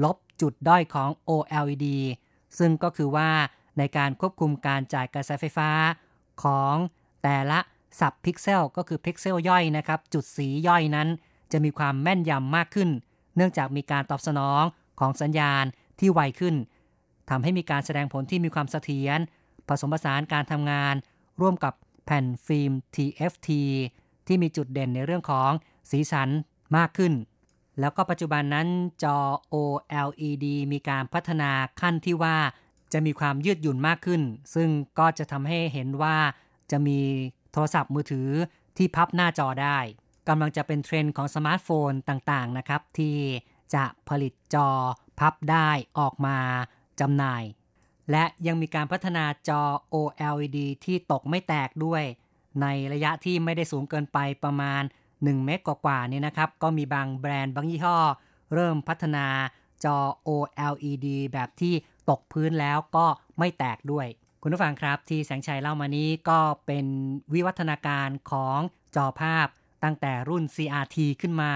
[0.05, 1.87] ลบจุดด้อยของ OLED
[2.59, 3.31] ซึ่งก็คือว่า
[3.79, 5.71] ในการควบคุมการจ่ายกระแสไฟฟ้า
[6.43, 6.75] ของ
[7.23, 7.59] แต่ละ
[8.01, 11.09] subpixel ก็คือพิกเซลย่อยนะครับ จุดสีย่อยนั้น
[11.53, 12.91] จะมีความแม่นยำมากขึ้น
[13.37, 14.63] เนื่องจากมีการตอบสนอง
[15.01, 15.65] ของสัญญาณ
[16.01, 16.55] ที่ไวขึ้น
[17.31, 19.19] ทำให้มีการแสดงผลที่มีความเสถียร
[19.69, 20.95] ผสมผสานการทำงาน
[21.41, 21.75] ร่วมกับ
[22.05, 23.49] แผ่นฟิล์ม TFT
[24.27, 25.51] ที่มีจุดเด่นในเรื่องของ
[25.91, 26.29] สีสัน
[26.77, 27.13] มากขึ้น
[27.81, 28.69] แล้วก็ปัจจุบันนั้น
[29.03, 29.19] จอ
[29.55, 31.51] OLED มีการพัฒนา
[31.81, 32.37] ขั้นที่ว่า
[32.93, 34.23] จะมีความยืดหยุ่นมากขึ้น
[34.55, 36.17] ซึ่งก็จะทำให้เห็นว่า
[36.71, 37.01] จะมี
[37.53, 38.31] โทรศัพท์มือถือ
[38.77, 39.79] ที่พับหน้าจอได้
[40.29, 43.17] กำลังจะเป็นเทรนด์ของสมาร์ทโฟนต่างๆนะครับ ที่
[43.75, 44.69] จะผลิตจอ
[45.19, 46.39] พับได้ออกมา
[47.01, 47.43] จำหน่าย
[48.11, 49.63] และยังมีการพัฒนาจอ
[49.95, 52.03] OLED ที่ตกไม่แตกด้วย
[52.63, 54.83] ในระยะที่ไม่ได้สูงเกินไปประมาณ
[55.15, 57.99] 1 เมตรกว่าๆนี่นะครับ ก็มีบางแบรนด์บางยี่ห้อ
[58.55, 59.27] เริ่มพัฒนา
[59.85, 61.75] จอ OLED แบบที่
[62.11, 63.07] ตกพื้นแล้วก็
[63.39, 64.07] ไม่แตกด้วย
[64.45, 66.87] คุณผู้ฟังครับที่แสงชัยเล่ามานี้ก็เป็น
[67.35, 68.59] วิวัฒนาการของ
[68.97, 69.47] จอภาพ
[69.85, 71.53] ตั้งแต่รุ่น CRT ขึ้นมา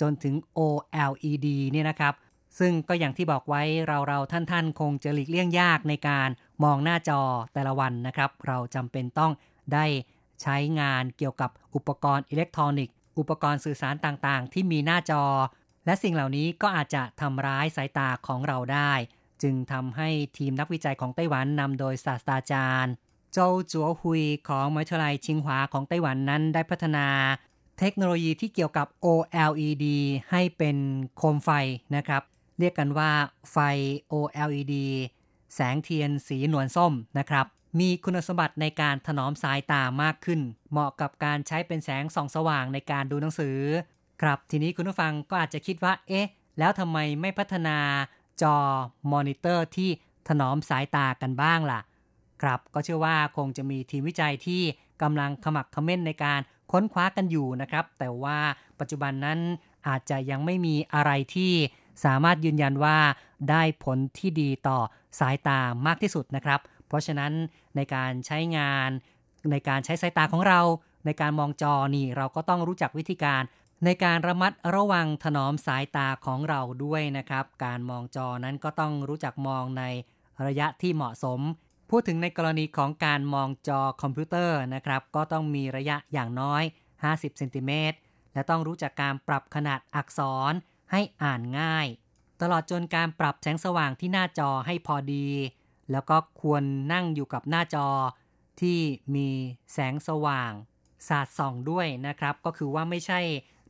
[0.00, 2.14] จนถึง OLED เนี่ยนะครับ
[2.58, 6.28] ซึ่งก็อย่างที่บอกไว้เราเราท่านท่านคงจะหลีกเลี่ยงยากในการ
[6.64, 7.20] มองหน้าจอ
[7.54, 9.32] แต่ละวันนะครับ เราจำเป็นต้อง
[9.72, 9.86] ได้
[10.42, 15.24] ใช้งานเกี่ยวกับอุปกรณ์อิเล็กทรอนิกส์ อุปกรณ์สื่อสารต่างๆ ที่มีหน้าจอ
[15.86, 18.92] และสิ่งเหล่านี้ก็อาจจะทำร้ายสายตาของเราได้
[19.42, 22.92] จึงทำให้ทีมนักวิจัยของไต้หวันนำโดยศาสตราจารย์
[23.32, 27.06] โจวจัวฮุยของมหาวิทยาลัยชิงหวาของไต้หวันนั้นได้พัฒนา
[27.78, 29.84] เทคโนโลยีที่เกี่ยวกับ OLED
[30.30, 30.76] ให้เป็น
[31.16, 31.50] โคมไฟ
[31.96, 32.22] นะครับ
[32.58, 33.10] เรียกกันว่า
[33.50, 33.56] ไฟ
[34.12, 34.74] OLED
[35.54, 37.46] แสงเทียนสีนวลส้มนะครับ
[37.80, 43.58] มีคุณสมบัติในการถนอมสายตามากขึ้น เหมาะกับการใช้เป็นแสงส่องสว่างในการดูหนังสือ
[44.22, 46.26] ครับทีนี้คุณผู้ฟังก็อาจจะคิดว่า เอ๊ะ
[46.58, 47.76] แล้วทำไมไม่พัฒนา
[48.42, 48.56] จอ
[49.12, 49.90] มอนิเตอร์ที่
[50.28, 51.80] ถนอมสายตากันบ้างล่ะ
[52.42, 54.62] ครับก็เชื่อว่าคงจะมีทีมวิจัยที่
[55.02, 56.40] กำลังขะมักเขม้นในการ
[56.72, 58.38] ค้นคว้ากันอยู่นะครับ แต่ว่า
[58.80, 59.38] ปัจจุบันนั้น
[59.88, 61.52] อาจจะยังไม่มีอะไรที่
[62.04, 62.98] สามารถยืนยันว่า
[63.50, 64.78] ได้ผลที่ดีต่อ
[65.20, 67.32] สายตามากที่สุดนะครับ เพราะฉะนั้น
[67.76, 68.90] ในการใช้งาน
[69.50, 70.60] ในการใช้สายตาของเรา
[71.06, 73.42] ในการมองจอนี่เราก็ต้องรู้จักวิธีการ
[73.84, 79.84] ในการระมัดระวังถนอมสายตาของเราด้วยนะครับ การมองจอนั้นก็ต้องรู้จักมองใน
[80.46, 81.40] ระยะที่เหมาะสม
[81.90, 86.62] พูดถึงในกรณีของการมองจอคอมพิวเตอร์นะครับ ก็ต้องมีระยะอย่างน้อย
[87.00, 87.96] 50เซนติเมตร
[88.32, 90.52] และต้องรู้จักการปรับขนาดอักษร
[90.92, 91.86] ให้อ่านง่าย
[92.42, 95.28] ตลอดจนการปรับแสงสว่างที่หน้าจอให้พอดี
[95.92, 97.88] แล้วก็ควรนั่งอยู่กับหน้าจอ
[98.60, 98.78] ที่
[99.14, 99.28] มี
[99.72, 100.52] แสงสว่าง
[101.08, 103.20] สาดส่องด้วยนะครับ ก็คือว่าไม่ใช่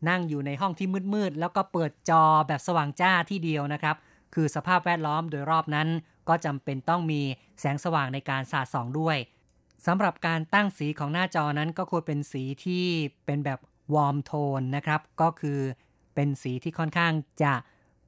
[0.09, 3.97] นั่งอยู่ในห้องที่มืดๆแล้วก็เปิดจอแบบสว่างจ้าที่เดียวนะครับ
[4.35, 5.89] คือสภาพแวดล้อมโดยรอบนั้น
[6.29, 7.21] ก็จำเป็นต้องมี
[7.61, 9.17] แสงสว่างในการสาดส่องด้วย
[9.87, 12.85] สำหรับการตั้งสีของหน้าจอนั้นก็ควรเป็นสีที่
[13.27, 13.59] เป็นแบบ
[13.95, 15.59] วอร์มโทนนะครับ ก็คือ
[16.15, 17.13] เป็นสีที่ค่อนข้าง
[17.43, 17.55] จะ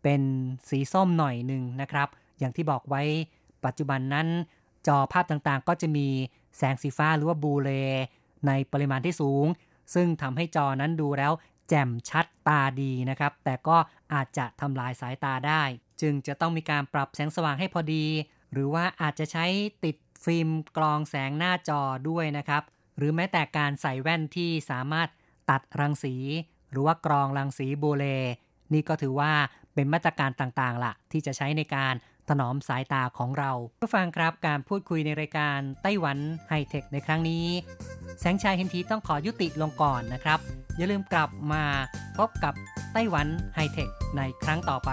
[0.03, 0.23] เป็น
[0.69, 3.03] สีส้มหน่อยหนึ่งนะครับ อย่างที่บอกไว้
[3.65, 4.29] ปัจจุบันนั้น
[4.87, 6.07] จอภาพต่างๆ ก็จะมี
[6.57, 7.71] แสงสีฟ้าหรือว่าบูเล
[8.47, 9.47] ในปริมาณที่สูง
[9.95, 11.33] ซึ่งทำให้จอนั้นดูแล้ว
[11.69, 13.77] แจ่มชัดตาดีนะครับ แต่ก็
[14.13, 15.63] อาจจะทำลายสายตาได้
[16.01, 18.07] จึงจะต้องมีการปรับแสงสว่างให้พอดี
[18.53, 19.47] หรือว่าอาจจะใช้
[19.85, 22.63] ติดฟิล์มกรองแสงหน้าจอด้วยนะครับ
[22.97, 25.09] หรือแม้แต่การใส่แว่นที่สามารถ
[25.51, 26.15] ตัดรังสี
[26.71, 28.05] หรือว่ากรองรังสีโบเล
[28.73, 29.33] นี่ก็ถือว่า
[29.75, 31.95] เป็นมาตรการต่างๆล่ะ ที่จะใช้ในการ
[32.29, 37.47] ถนอมสายตาของเราผู้ฟังครับการพูดคุยในรายการไต้หวันไฮเทคในครั้งนี้
[38.21, 40.39] แสงชัยเห็นทีต้องขอยุติลงก่อนนะครับ
[40.77, 41.65] อย่าลืมกลับมา
[42.19, 42.55] พบกับ
[42.93, 44.93] ไต้หวันไฮเทคในครั้งต่อไป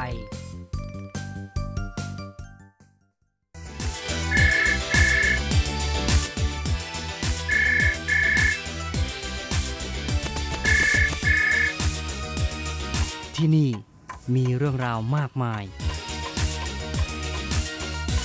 [13.36, 13.70] ที่นี่
[14.36, 15.64] มีเรื่องราวมากมาย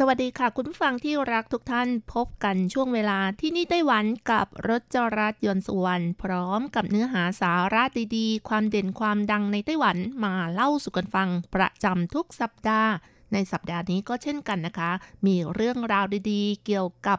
[0.00, 7.82] สวัสดีค่ะ คุณผู้ฟังที่รักทุกท่านพบกันช่วงเวลาที่นี่ไต้หวันกับรถจรัสยนต์สุวรรณพร้อมกับเนื้อหาสาระ
[8.16, 12.92] ดีๆ ความเด่นความดังในไต้หวันมาเล่าสู่กันฟังประจำทุกสัปดาห์
[13.32, 14.90] ในสัปดาห์นี้ก็เช่นกันนะคะ
[15.26, 17.18] มีเรื่องราวดีๆ เกี่ยวกับ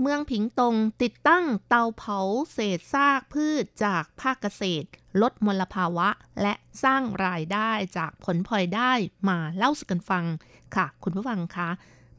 [0.00, 2.20] เมืองผิงตงติดตั้งเตาเผา
[2.52, 4.88] เศษซากพืชจากภาคเกษตร
[5.22, 6.08] ลดมลภาวะ
[6.42, 8.92] และสร้างรายได้จากผลพลอยได้
[9.28, 10.24] มาเล่าสู่กันฟัง
[10.74, 11.70] ค่ะ คุณผู้ฟังคะ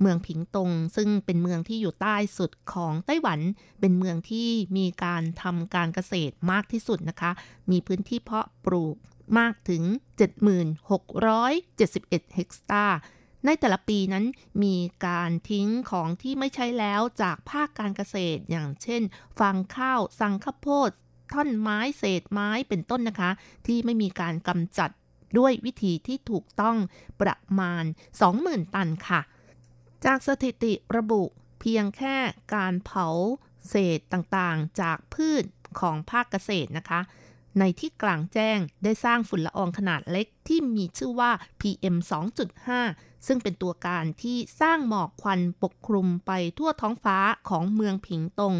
[0.01, 3.39] เมืองผิงตง ซึ่งเป็นเมืองที่อยู่ใต้สุดของไต้หวัน
[3.79, 7.31] เป็นเมืองที่มีการทำการเกษตรมากที่สุดนะคะ
[7.71, 8.95] มีพื้นที่เพาะปลูก
[9.39, 9.83] มากถึง
[11.49, 12.97] 7671 เฮกตาร์
[13.45, 14.25] ในแต่ละปีนั้น
[14.63, 14.75] มี
[15.07, 19.01] การทิ้งของที่ไม่ใช้แล้วจากภาคการเกษตรอย่างเช่น
[19.39, 20.89] ฟางข้าว สังข้าวโพด
[21.33, 23.31] ท่อนไม้เศษไม้เป็นต้นนะคะ
[23.67, 24.89] ที่ไม่มีการกำจัด
[25.37, 26.77] ด้วยวิธีที่ถูกต้อง
[27.21, 27.83] ประมาณ
[28.29, 29.21] 20,000 ตันค่ะ
[30.05, 31.23] จากสถิติระบุ
[31.59, 32.17] เพียงแค่
[32.55, 33.07] การเผา
[33.69, 35.43] เศษต่างๆ จากพืช
[35.79, 37.01] ของภาคเกษตรนะคะ
[37.59, 41.95] ในที่กลางแจ้งได้สร้างฝุ่นละอองขนาดเล็กที่มีชื่อว่า PM
[42.61, 47.17] 2.5 ซึ่งเป็นตัวการที่สร้างหมอกควันปกคลุมไปทั่วท้องฟ้า
[47.49, 48.53] ของเมืองผิงตง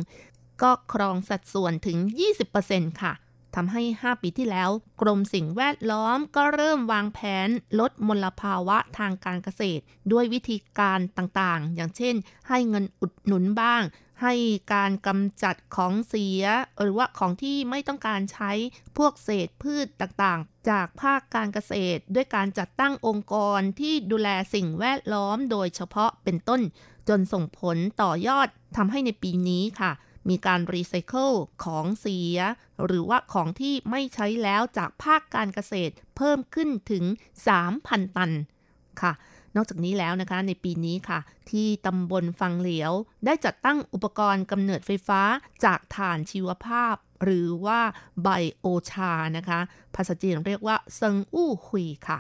[0.61, 1.97] ก็ครองสัดส่วนถึง
[2.49, 3.13] 20%ค่ะ
[3.55, 4.69] ทำให้ 5 ปีที่แล้ว
[5.01, 12.15] กรมสิ่งแวดล้อมก็เริ่มวางแผนลดมลภาวะทางการเกษตร ด้วยวิธีการต่างๆ อย่างเช่น
[12.49, 13.83] ให้เงินอุดหนุนบ้าง
[14.21, 14.33] ให้
[14.73, 16.43] การกำจัดของเสีย
[16.81, 18.51] หรือว่าของที่ไม่ต้องการใช้
[18.97, 26.61] พวกเศษพืชต่างๆ จากภาคการเกษตร ด้วยการจัดตั้งองค์กรที่ดูแลสิ่งแวดล้อมโดยเฉพาะเป็นต้น
[27.09, 29.91] จนส่งผลต่อยอดทำให้ในปีนี้ค่ะ
[30.29, 31.31] มีการรีไซเคิล
[31.65, 32.37] ของเสีย
[32.85, 37.03] หรือว่าของที่ไม่ใช้แล้วจากภาคการเกษตรเพิ่มขึ้นถึง
[37.61, 38.31] 3,000 ตัน
[39.01, 39.13] ค่ะ
[39.55, 42.91] นอกจากนี้แล้วนะคะในปีนี้ค่ะ ที่ตำบลฟังเหลียว
[43.25, 45.21] ได้จัดตั้งอุปกรณ์กำเนิดไฟฟ้า
[45.65, 47.79] จากถ่านชีวภาพ หรือว่า
[48.23, 48.29] ไบ
[48.59, 49.59] โอชานะคะ
[49.95, 52.19] ภาษาจีนเรียกว่าเซิงอู้หุยค่ะ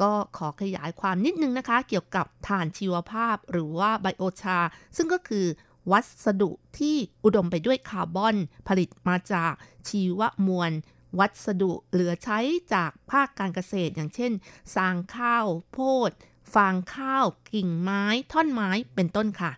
[0.00, 4.58] ก็ขอขยายความนิดนึงนะคะ เกี่ยวกับถ่านชีวภาพหรือว่าไบโอชา
[4.96, 5.46] ซึ่งก็คือ
[5.92, 8.36] วัสดุที่อุดมไปด้วยคาร์บอน
[8.68, 9.52] ผลิตมาจาก
[9.88, 10.72] ชีวมวล
[11.18, 12.38] วัสดุเหลือใช้
[12.74, 14.32] จากภาคการเกษตร อย่างเช่น
[14.74, 16.10] สางข้าว โพด
[16.54, 19.52] ฟางข้าว กิ่งไม้ ท่อนไม้เป็นต้นค่ะ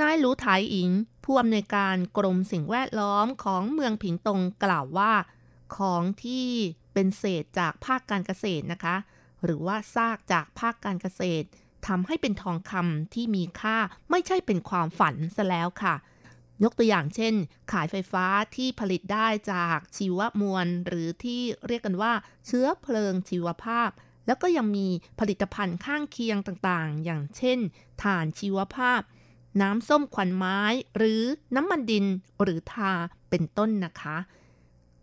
[0.00, 0.90] นายหลูไถอิง
[1.24, 5.12] ผู้อำนวยการกรมสิ่งแวดล้อมของเมืองผิงตงกล่าวว่า
[5.76, 6.48] ของที่
[6.92, 8.96] เป็นเศษจากภาคการเกษตรนะคะ
[9.44, 11.46] หรือว่าซากจากภาคการเกษตร
[11.88, 13.76] ทำให้เป็นทองคำที่มีค่า
[14.10, 15.94] ไม่ใช่เป็นความฝันซะแล้วค่ะ
[16.64, 17.34] ยกตัวอย่างเช่น
[17.72, 22.12] ขายไฟฟ้าที่ผลิตได้จากชีวมวล หรือที่เรียกกันว่า
[22.46, 23.90] เชื้อเพลิงชีวภาพ
[24.26, 24.88] แล้วก็ยังมี
[25.20, 27.58] ผลิตภัณฑ์ข้างเคียงต่างๆ อย่างเช่น
[28.02, 29.00] ถ่านชีวภาพ
[29.60, 30.60] น้ำส้มควันไม้
[30.96, 31.22] หรือ
[31.56, 32.04] น้ำมันดิน
[32.42, 32.92] หรือทา
[33.30, 34.16] เป็นต้นนะคะ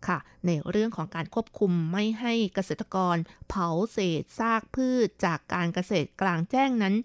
[0.08, 3.16] ค่ะ ในเรื่องของการควบคุมไม่ให้เกษตรกร
[3.48, 6.96] เผาเศษซากพืชจากการเกษตรกลางแจ้งนั้น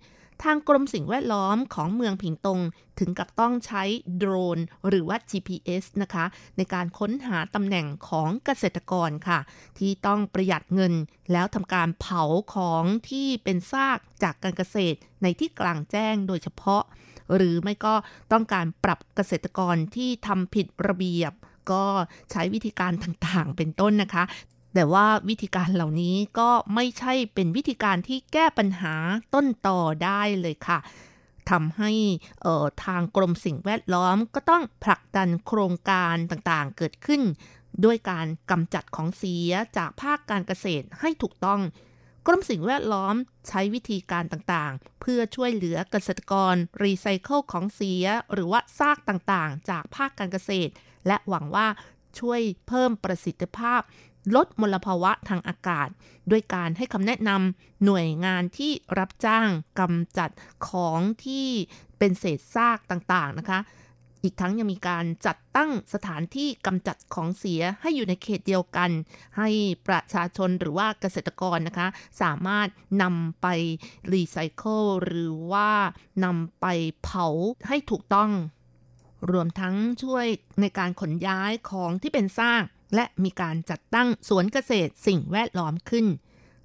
[0.44, 2.60] ทางกรมสิ่งแวดล้อมของเมืองผิงตง
[3.00, 3.84] ถึงกับต้องใช้
[4.18, 6.26] โดรน หรือว่า GPS นะคะ
[6.58, 9.40] ในการค้นหาตำแหน่งของเกษตรกรค่ะ
[9.78, 10.94] ที่ต้องประหยัดเงิน
[11.32, 12.24] แล้วทำการเผา
[12.56, 16.84] ของที่เป็นซากจากการเกษตรในที่กลางแจ้งโดยเฉพาะ
[17.36, 17.96] หรือไม่ก็
[18.32, 21.34] ต้องการปรับเกษตรกรที่ทำผิดระเบียบ
[21.72, 21.84] ก็
[22.32, 24.24] ใช้วิธีการต่างๆ เป็นต้นนะคะ
[24.74, 28.96] แต่ว่าวิธีการเหล่านี้ก็ไม่ใช่เป็นวิธีการที่แก้ปัญหา
[29.34, 30.80] ต้นต่อได้เลยค่ะ
[31.50, 31.92] ทำให้
[32.86, 37.22] ทางกรมสิ่งแวดล้อมก็ต้องผลักดันโครงการต่างๆ เกิดขึ้น
[37.86, 41.60] ด้วยการกำจัดของเสียจากภาคการเกษตรให้ถูกต้อง
[42.28, 43.16] กรมสิ่งแวดล้อม
[43.48, 50.72] ใช้วิธีการต่างๆ เพื่อช่วยเหลือเกษตรกร รีไซเคิลของเสีย หรือว่าซากต่างๆ จากภาคการเกษตร
[51.08, 51.68] และหวังว่า
[52.20, 53.82] ช่วยเพิ่มประสิทธิภาพ
[54.36, 55.88] ลดมลภาวะทางอากาศ
[56.32, 59.48] ด้วยการให้คำแนะนำหน่วยงานที่รับจ้าง
[59.80, 60.30] กำจัด
[60.68, 61.48] ของที่
[61.98, 63.60] เป็นเศษซากต่างๆนะคะ
[64.24, 68.92] อีกทั้งยังมีการจัดตั้งสถานที่กำจัดของเสียให้อยู่ในเขตเดียวกัน
[69.38, 69.50] ให้
[69.88, 71.88] ประชาชนหรือว่าเกษตรกรนะคะ
[72.22, 72.68] สามารถ
[73.02, 73.48] นำไป
[74.12, 75.72] รีไซเคิลหรือว่า
[76.24, 76.66] นำไป
[77.04, 77.28] เผา
[77.68, 78.32] ให้ถูกต้อง
[79.32, 80.26] รวมทั้งช่วย
[80.62, 82.64] ในการขนย้ายของที่เป็นซาก
[82.96, 86.06] และมีการจัดตั้งสวนเกษตรสิ่งแวดล้อมขึ้น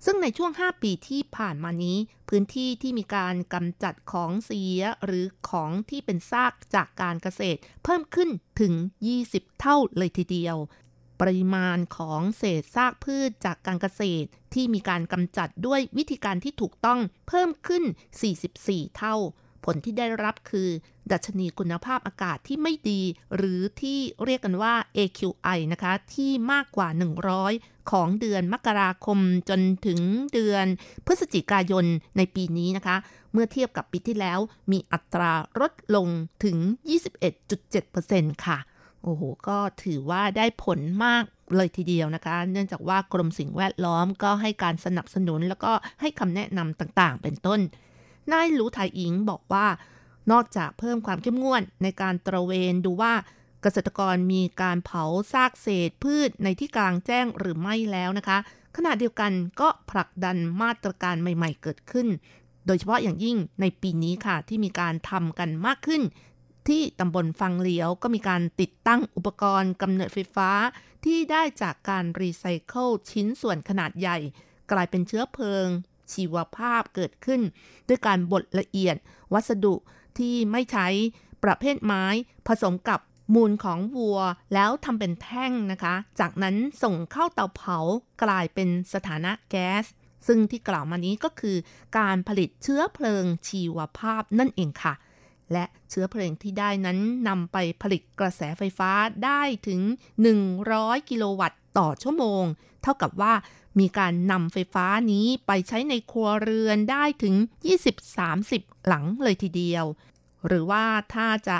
[0.08, 1.98] ซึ่งในช่วง 5 ปีที่ผ่านมานี้
[2.28, 8.30] พื้นที่ที่มีการกำจัดของเสียหรือของที่เป็นซากจากการเกษตร เพิ่มขึ้น
[8.60, 8.72] ถึง
[9.16, 10.56] 20 เท่าเลยทีเดียว
[11.20, 17.84] ปริมาณของเศษซากพืชจากการเกษตร ที่มีการกำจัดด้วยวิธีการที่ถูกต้องเพิ่มขึ้น
[18.40, 19.16] 44 เท่า
[19.66, 20.68] ผลที่ได้รับคือ
[21.12, 23.02] ดัชนีคุณภาพอากาศที่ไม่ดี
[23.36, 26.88] หรือที่เรียกกันว่า AQI นะคะ ที่มากกว่า
[27.38, 30.00] 100 ของเดือนมกราคมจนถึง
[30.34, 30.66] เดือน
[31.06, 31.84] พฤศจิกายน
[32.16, 32.96] ในปีนี้นะคะ
[33.32, 34.38] เมื่อเทียบกับปีที่แล้ว
[34.72, 36.08] มีอัตราลดลง
[36.44, 36.56] ถึง
[37.70, 38.58] 21.7%ค่ะ
[39.02, 41.24] โอ้โห ก็ถือว่าได้ผลมาก
[41.56, 47.60] เลยทีเดียวนะคะ เนื่องจากว่ากรมสิ่งแวดล้อมก็ให้การสนับสนุนแล้วก็ให้คำแนะนำต่างๆ เป็นต้น
[48.32, 49.66] นายหลูไทอิงบอกว่า
[50.30, 53.14] นอกจากเพิ่มความเข้มงวดในการตระเวนดูว่า
[53.62, 58.38] เกษตรกรมีการเผาซากเศษพืชในที่กลางแจ้งหรือไม่แล้วนะคะ
[58.76, 62.08] ขณะเดียวกันก็ผลักดันมาตรการใหม่ ๆ เกิดขึ้น
[62.66, 66.02] โดยเฉพาะอย่างยิ่งในปีนี้ค่ะที่มีการทำกันมากขึ้น
[66.68, 70.50] ที่ตำบลฟังเหลียวก็มีการติดตั้งอุปกรณ์กำเนิดไฟฟ้า
[71.04, 74.18] ที่ได้จากการรีไซเคิลชิ้นส่วนขนาดใหญ่
[74.72, 75.66] กลายเป็นเชื้อเพลิง
[76.12, 77.40] ชีวภาพเกิดขึ้น
[77.88, 78.96] ด้วยการบดละเอียด
[79.34, 79.74] วัสดุ
[80.18, 80.88] ที่ไม่ใช้
[81.44, 82.04] ประเภทไม้
[82.46, 83.00] ผสมกับ
[83.34, 84.20] มูลของวัว
[84.54, 87.78] แล้วทำเป็นแท่งนะคะ จากนั้นส่งเข้าเตาเผา
[88.22, 89.84] กลายเป็นสถานะแก๊ส
[90.26, 91.56] ซึ่งที่กล่าวมานี้ก็คือ
[91.98, 94.94] การผลิตเชื้อเพลิงชีวภาพนั่นเองค่ะ
[95.52, 96.98] และเชื้อเพลิงที่ได้นั้น
[97.28, 98.90] นำไปผลิตกระแสไฟฟ้า
[99.24, 99.80] ได้ถึง
[100.46, 102.44] 100 กิโลวัตต์ต่อชั่วโมง
[102.86, 103.34] เท่ากับว่า
[103.80, 107.34] มีการนำไฟฟ้านี้ไปใช้ในครัวเรือนได้ถึง
[108.10, 109.84] 20-30 หลังเลยทีเดียว
[110.46, 110.84] หรือว่า
[111.14, 111.58] ถ้าจะ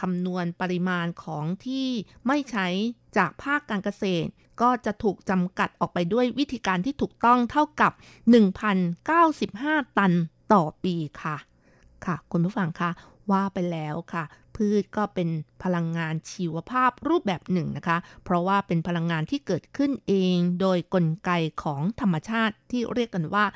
[0.00, 1.88] คำนวณปริมาณของที่
[2.26, 2.66] ไม่ใช้
[3.16, 4.28] จากภาคการเกษตร
[4.60, 7.92] ก็จะถูกจำกัดออกไปด้วยวิธีการที่ถูกต้องเท่ากับ
[8.74, 10.12] 1,095 ตัน
[10.52, 11.36] ต่อปีค่ะ
[12.04, 12.90] ค่ะ คุณผู้ฟังคะ
[13.30, 14.24] ว่าไปแล้วค่ะ
[14.58, 15.28] พืชก็เป็น
[15.62, 21.30] พลังงานชีวภาพรูปแบบหนึ่งนะคะ เพราะว่าเป็นพลังงานที่เกิดขึ้นเองโดยกลไก
[21.62, 23.46] ของธรรมชาติที่เรียกกันว่า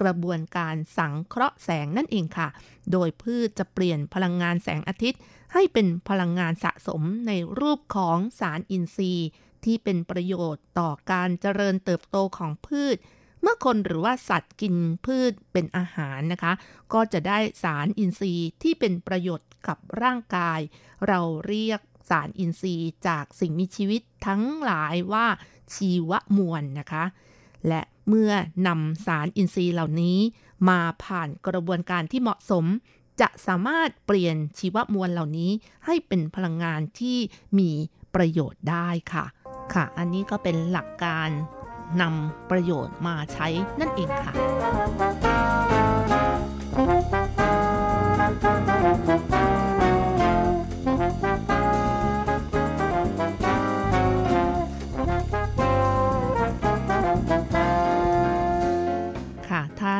[0.00, 2.48] กระบวนการสังเคราะห์แสงนั่นเองค่ะ
[2.92, 5.20] โดยพืชจะเปลี่ยนพลังงานแสงอาทิตย์
[5.52, 9.28] ให้เป็นพลังงานสะสมในรูปของสารอินทรีย์
[9.64, 12.96] ที่เป็นประโยชน์ต่อการเจริญเติบโตของพืช
[13.42, 14.74] เมื่อคนหรือว่าสัตว์กิน
[15.06, 16.52] พืชเป็นอาหารนะคะ
[16.92, 20.60] ก็จะได้สารอินทรีย์ที่เป็นประโยชน์ กับร่างกาย
[21.06, 25.26] เราเรียกสารอินทรีย์จากสิ่งมีชีวิตทั้งหลายว่า
[25.74, 27.04] ชีวมวลนะคะ
[27.68, 28.32] และเมื่อ
[28.66, 30.18] นำสารอินทรีย์เหล่านี้
[30.68, 32.64] มาผ่านกระบวนการที่เหมาะสม
[33.20, 35.50] จะสามารถเปลี่ยนชีวมวลเหล่านี้
[35.86, 37.18] ให้เป็นพลังงานที่
[37.58, 37.70] มี
[38.14, 39.24] ประโยชน์ได้ค่ะ
[39.74, 41.28] ค่ะ อันนี้ก็เป็นหลักการ
[42.00, 43.48] นำประโยชน์มาใช้
[43.80, 44.32] นั่นเองค่ะ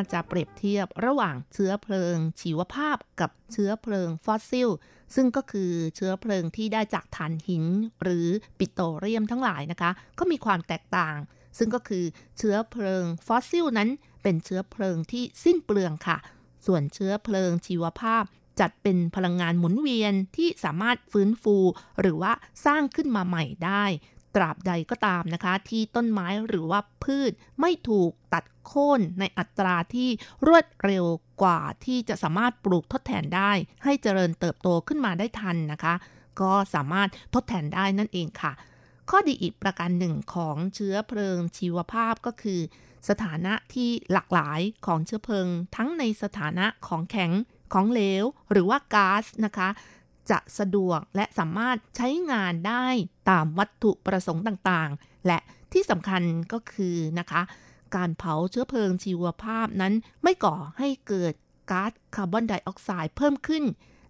[0.03, 4.69] ค่ะถ้าจะเปรียบเทียบระหว่างเชื้อเพลิง ชีวภาพกับเชื้อเพลิงฟอสซิล
[5.15, 7.65] ซึ่งก็คือเชื้อเพลิงที่ได้จากถ่านหิน
[8.03, 8.29] หรือ
[8.59, 11.17] ปิโตรเลียมทั้งหลายนะคะ ก็มีความแตกต่าง
[11.59, 12.05] ซึ่งก็คือ
[12.39, 13.89] เชื้อเพลิงฟอสซิลนั้น
[14.23, 16.19] เป็นเชื้อเพลิงที่สิ้นเปลืองค่ะ
[16.67, 18.25] ส่วนเชื้อเพลิงชีวภาพ
[18.61, 21.57] จัดเป็นพลังงานหมุนเวียนที่สามารถฟื้นฟู
[22.01, 22.33] หรือว่า
[22.67, 23.85] สร้างขึ้นมาใหม่ได้
[24.35, 30.09] ตราบใดก็ตามนะคะ ที่ต้นไม้หรือว่าพืชไม่ถูกตัดโค่นในอัตราที่
[30.47, 31.05] รวดเร็ว
[31.43, 33.51] กว่าที่จะสามารถปลูกทดแทนได้
[33.85, 35.95] ให้เจริญเติบโตขึ้นมาได้ทันนะคะ
[36.41, 38.53] ก็สามารถทดแทนได้นั่นเองค่ะ
[39.11, 42.61] ข้อดีอีกประการหนึ่งของเชื้อเพลิงชีวภาพก็คือ
[43.09, 47.33] สถานะที่หลากหลายของเชื้อเพลิง ทั้งในสถานะของแข็ง
[47.73, 49.69] ของเหลว หรือว่าก๊าซนะคะ
[50.31, 52.87] จะสะดวกและสามารถใช้งานได้
[53.31, 55.39] ตามวัตถุประสงค์ต่างๆ และ
[55.73, 57.43] ที่สำคัญก็คือนะคะ
[57.97, 61.35] การเผาเชื้อเพลิงชีวภาพนั้นไม่ก่อให้เกิด
[61.71, 63.65] ก๊าซคาร์บอนไดออกไซด์เพิ่มขึ้น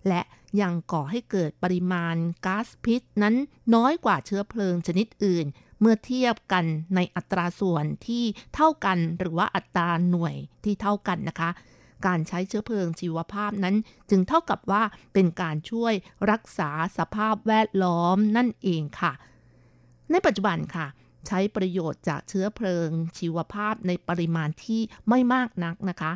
[0.09, 0.23] และ
[0.61, 3.35] ยังก่อให้เกิดปริมาณก๊าซพิษนั้น
[3.75, 5.47] น้อยกว่าเชื้อเพลิงชนิดอื่น
[5.81, 10.35] เมื่อเทียบกันในอัตราส่วนที่เท่ากันหรือว่าอัตราหน่วย
[10.65, 11.51] ที่เท่ากันนะคะ
[12.07, 13.77] การใช้เชื้อเพลิงชีวภาพนั้น
[14.11, 14.83] จึงเท่ากับว่า
[15.15, 15.95] เป็นการช่วย
[16.31, 19.13] รักษาสภาพแวดล้อมนั่นเองค่ะ
[20.11, 20.87] ในปัจจุบันค่ะ
[21.27, 22.89] ใช้ประโยชน์จากเชื้อเพลิง
[23.19, 26.13] ชีวภาพในปริมาณที่ไม่มากนักนะคะ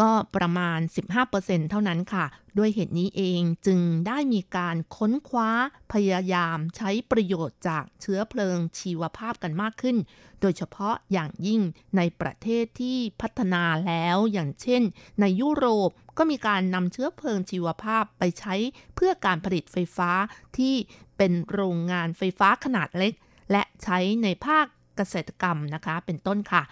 [0.00, 0.78] ก็ประมาณ
[1.24, 2.24] 15%เท่านั้นค่ะ
[2.58, 5.50] ด้วยเหตุนี้เองจึงได้มีการค้นคว้า
[5.92, 9.96] พยายามใช้ประโยชน์จากเชื้อเพลิงชีวภาพกันมากขึ้น
[10.40, 11.60] โดยเฉพาะอย่างยิ่ง
[11.96, 14.82] ในประเทศที่พัฒนาแล้วอย่างเช่น
[15.20, 18.54] ในยุโรปก็มีการนำเชื้อเพลิงชีวภาพไปใช้
[18.94, 20.10] เพื่อการผลิตไฟฟ้า
[20.56, 20.74] ที่
[21.16, 23.12] เป็นโรงงานไฟฟ้าขนาดเล็ก
[23.50, 26.62] และใช้ในภาคเกษตรกรรมนะคะ เป็นต้นค่ะ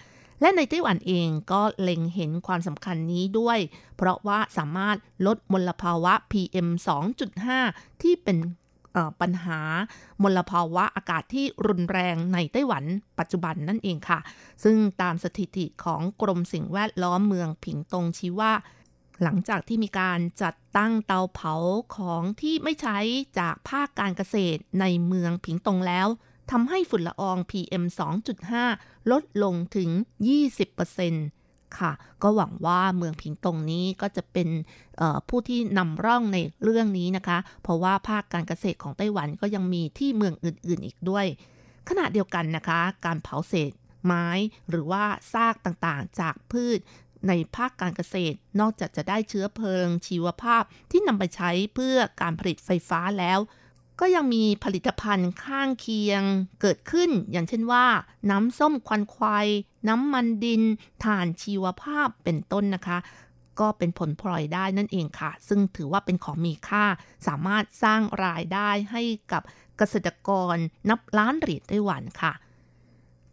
[0.40, 3.58] และในไต้หวันเองก็เล็งเห็นความสำคัญนี้ด้วย
[3.96, 6.68] เพราะว่าสามารถลดมลภาวะ PM
[7.36, 8.38] 2.5 ที่เป็น
[9.20, 9.60] ปัญหา
[10.22, 12.84] มลภาวะอากาศที่รุนแรงในไต้หวัน
[13.18, 14.18] ปัจจุบันนั่นเองค่ะ
[14.64, 18.52] ซึ่งตามสถิติของกรมสิ่งแวดล้อมเมืองผิงตงชี้ว่า
[19.22, 21.54] หลังจากที่มีการจัดตั้งเตาเผา
[21.96, 22.98] ของที่ไม่ใช้
[23.38, 26.08] จากภาคการเกษตรในเมืองผิงตงแล้ว
[26.50, 27.84] ทำให้ฝุ่นละออง PM
[28.48, 29.90] 2.5 ลดลงถึง
[30.64, 31.92] 20%ค่ะ
[32.22, 34.48] ก็หวังว่าเมืองพิงตงนี้ก็จะเป็น
[35.28, 41.26] ผู้ที่นำร่องในเรื่องนี้นะคะ เพราะว่าภาคการเกษตรของไต้หวันก็ยังมีที่เมืองอื่นๆอีกด้วย
[41.88, 43.72] ขณะเดียวกันนะคะ การเผาเศษ
[44.04, 44.26] ไม้
[44.70, 46.78] หรือว่าซากต่างๆ จากพืช
[47.28, 53.38] ในภาคการเกษตร นอกจากจะได้เชื้อเพลิงชีวภาพที่นำไปใช้เพื่อการผลิตไฟฟ้าแล้ว
[54.00, 56.22] ก็ยังมีผลิตภัณฑ์ข้างเคียง
[56.60, 57.86] เกิดขึ้น อย่างเช่นว่า
[58.30, 59.46] น้ำส้มควันควาย
[59.88, 60.62] น้ำมันดิน
[61.04, 62.98] ถ่านชีวภาพเป็นต้นนะคะ
[63.60, 66.84] ก็เป็นผลพลอยได้นั่นเองค่ะ ซึ่งถือว่าเป็นของมีค่า
[67.26, 69.42] สามารถสร้างรายได้ให้กับ
[69.78, 70.56] เกษตรกร
[70.88, 72.32] นับล้านเหรียญไต้หวันค่ะ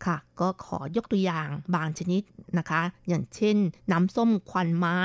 [0.06, 2.22] ค่ะก็ขอยกตัวอย่างบางชนิด
[2.58, 3.58] นะคะ อย่างเช่น
[3.92, 5.00] น้ำส้มควันไม้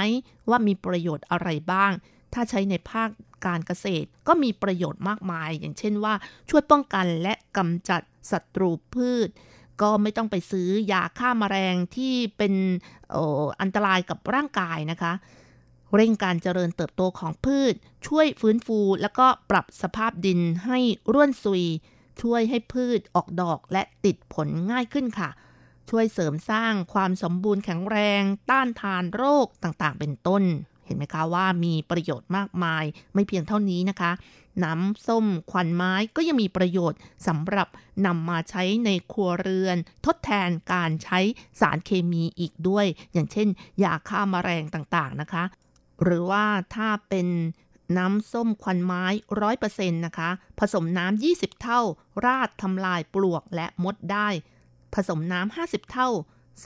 [0.49, 1.93] ว่ามีประโยชน์อะไรบ้าง
[2.35, 3.09] ถ้าใช้ในภาค
[3.47, 6.15] การเกษตรก็มีประโยชน์มากมาย อย่างเช่นว่า
[6.51, 9.29] ช่วยป้องกันและกำจัดศัตรูพืช
[9.83, 12.55] ก็ไม่ต้องไปซื้อยาฆ่ามาแมลงที่เป็น
[13.61, 15.13] อันตรายกับร่างกายนะคะ
[15.97, 17.75] เร่งการเจริญเติบโตของพืช
[18.07, 20.79] ช่วยฟื้นฟูแล้วก็ปรับสภาพดินให้
[21.13, 21.65] ร่วนซุย
[22.23, 25.31] ช่วยให้พืชออกดอกและติดผลง่ายขึ้นค่ะ
[25.91, 30.43] ช่วยเสริมสร้างความสมบูรณ์แข็งแรง ต้านทานโรคต่างๆ เป็นต้น
[30.91, 32.85] ห็นไหมคะว่ามีประโยชน์มากมาย
[33.15, 34.13] ไม่เพียงเท่านี้นะคะ
[34.65, 37.69] น้ำส้มควันไม้ก็ยังมีประโยชน์สำหรับ
[38.07, 39.77] นำมาใช้ในครัวเรือน
[40.07, 41.21] ทดแทนการใช้
[41.61, 43.49] สารเคมีอีกด้วย อย่างเช่น
[43.85, 45.45] ยาฆ่ามาแมลงต่างๆนะคะ
[46.03, 47.29] หรือว่าถ้าเป็น
[47.99, 49.05] น้ำส้มควันไม้
[49.41, 51.81] ร้อยเปอร์เซ็นต์นะคะ ผสมน้ำ20 เท่า
[52.25, 54.29] ราดทำลายปลวกและมดได้
[54.95, 56.09] ผสมน้ำ50 เท่า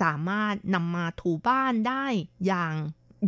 [0.00, 2.06] สามารถนำมาถูบ้านได้
[2.46, 2.74] อย่าง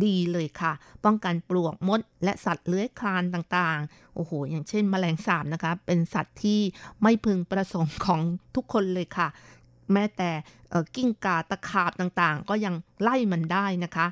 [0.05, 0.73] ดีเลยค่ะ
[1.05, 6.59] ป้องกันปลวกมด และสัตว์เลื้อยคลานต่างๆ โอ้โห อย่างเช่นมแมลงสาบนะคะ เป็นสัตว์ที่
[7.01, 8.21] ไม่พึงประสงค์ของ
[8.55, 9.27] ทุกคนเลยค่ะ
[9.93, 10.31] แม้แต่
[10.95, 14.07] กิ้งก่าตะขาบต่างๆ ก็ยังไล่มันได้นะคะ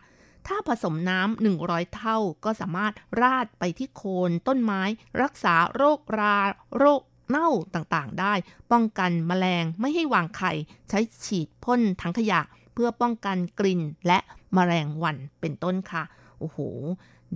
[0.47, 4.81] ถ้าผสมน้ำ100 เท่าก็สามารถราดไปที่โคนต้นไม้
[5.21, 6.38] รักษาโรครา
[6.77, 8.33] โรคเน่าต่างๆ ได้
[8.71, 10.51] ป้องกันมแมลงไม่ให้วางไข่
[10.89, 12.41] ใช้ฉีดพ่นถังขยะ
[12.76, 14.19] เพื่อป้องกันกลิ่นและ
[14.55, 16.03] มแมลงวันเป็นต้นค่ะ
[16.39, 16.59] โอ้โห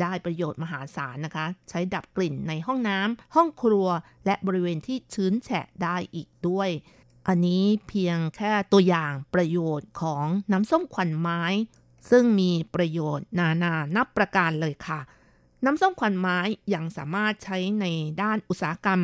[0.02, 3.88] ได้ประโยชน์มหาศาลนะคะ ใช้ดับกลิ่นในห้องน้ำห้องครัว
[4.26, 6.70] และบริเวณที่ชื้นแฉะได้อีกด้วย
[7.28, 11.42] อันนี้เพียงแค่ตัวอย่างประโยชน์ของน้ำส้มควันไม้
[12.10, 15.00] ซึ่งมีประโยชน์นานานับประการเลยค่ะ
[15.66, 16.40] น้ำส้มควันไม้
[16.74, 17.86] ยังสามารถใช้ใน
[18.22, 19.02] ด้านอุตสาหกรรม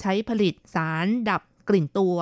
[0.00, 2.16] ใช้ผลิตสารดับกลิ่นตัว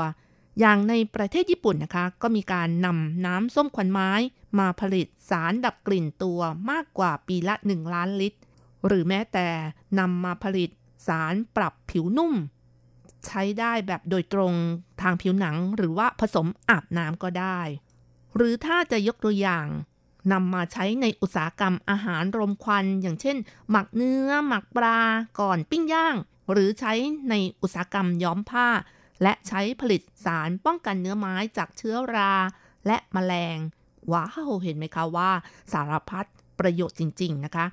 [0.58, 4.10] อย่างในประเทศญี่ปุ่นนะคะ ก็มีการนำน้ำส้มควันไม้
[4.58, 6.40] มาผลิตสารดับกลิ่นตัว
[6.70, 8.38] มากกว่าปีละ 1 ล้านลิตร
[8.86, 9.48] หรือแม้แต่
[9.98, 10.70] นำมาผลิต
[11.06, 12.34] สารปรับผิวนุ่ม
[13.26, 14.52] ใช้ได้แบบโดยตรง
[15.00, 17.60] ทางผิวหนังหรือว่าผสมอาบน้ำก็ได้
[18.36, 19.66] หรือถ้าจะยกตัวอย่าง
[20.32, 23.36] นำมาใช้ในอุตสาหกรรมอาหารรมควัน อย่างเช่น
[23.70, 24.98] หมักเนื้อ หมักปลา
[25.40, 26.16] ก่อนปิ้งย่าง
[26.52, 26.92] หรือใช้
[27.30, 28.68] ในอุตสาหกรรมย้อมผ้า
[29.22, 32.32] และใช้ผลิตสารป้องกันเนื้อไม้จากเชื้อรา
[32.86, 33.58] และมแมลง
[34.12, 35.30] ว้าวเห็นไหมคะว่า
[35.72, 36.26] สารพัด
[36.58, 37.66] ประโยชน์จริง ๆ นะคะ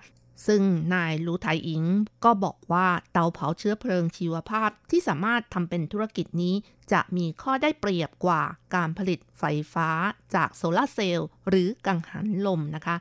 [0.47, 0.61] ซึ่ง
[0.93, 1.83] นายลูไทอิง
[2.23, 6.55] ก็บอกว่าเตาเผาเชื้อเพลิงชีวภาพที่สามารถทำเป็นธุรกิจนี้
[6.91, 8.43] จะมีข้อได้เปรียบกว่า
[8.75, 9.43] การผลิตไฟ
[9.73, 9.89] ฟ้า
[10.35, 12.95] จากโซลาเซลล์หรือกังหันลมนะคะ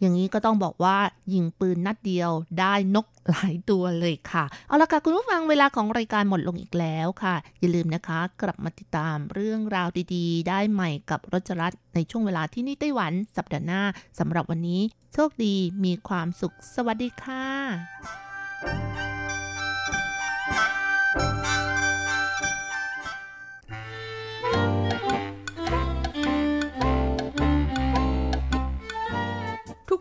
[0.00, 0.96] อย่างนี้ก็ต้องบอกว่า
[1.32, 2.30] ยิงปืนนัดเดียว
[2.60, 13.82] ได้นกหลายตัวเลยค่ะ เอาละค่ะคุณผู้ฟังเวลาของรายการหมดลงอีกแล้วค่ะ อย่าลืมนะคะ กลับมาติดตามเรื่องราวดีๆ ได้ใหม่กับรจรัสในช่วงเวลาที่นี่ไต้หวันสัปดาห์หน้า
[14.18, 14.82] สำหรับวันนี้
[15.14, 19.07] โชคดีมีความสุขสวัสดีค่ะ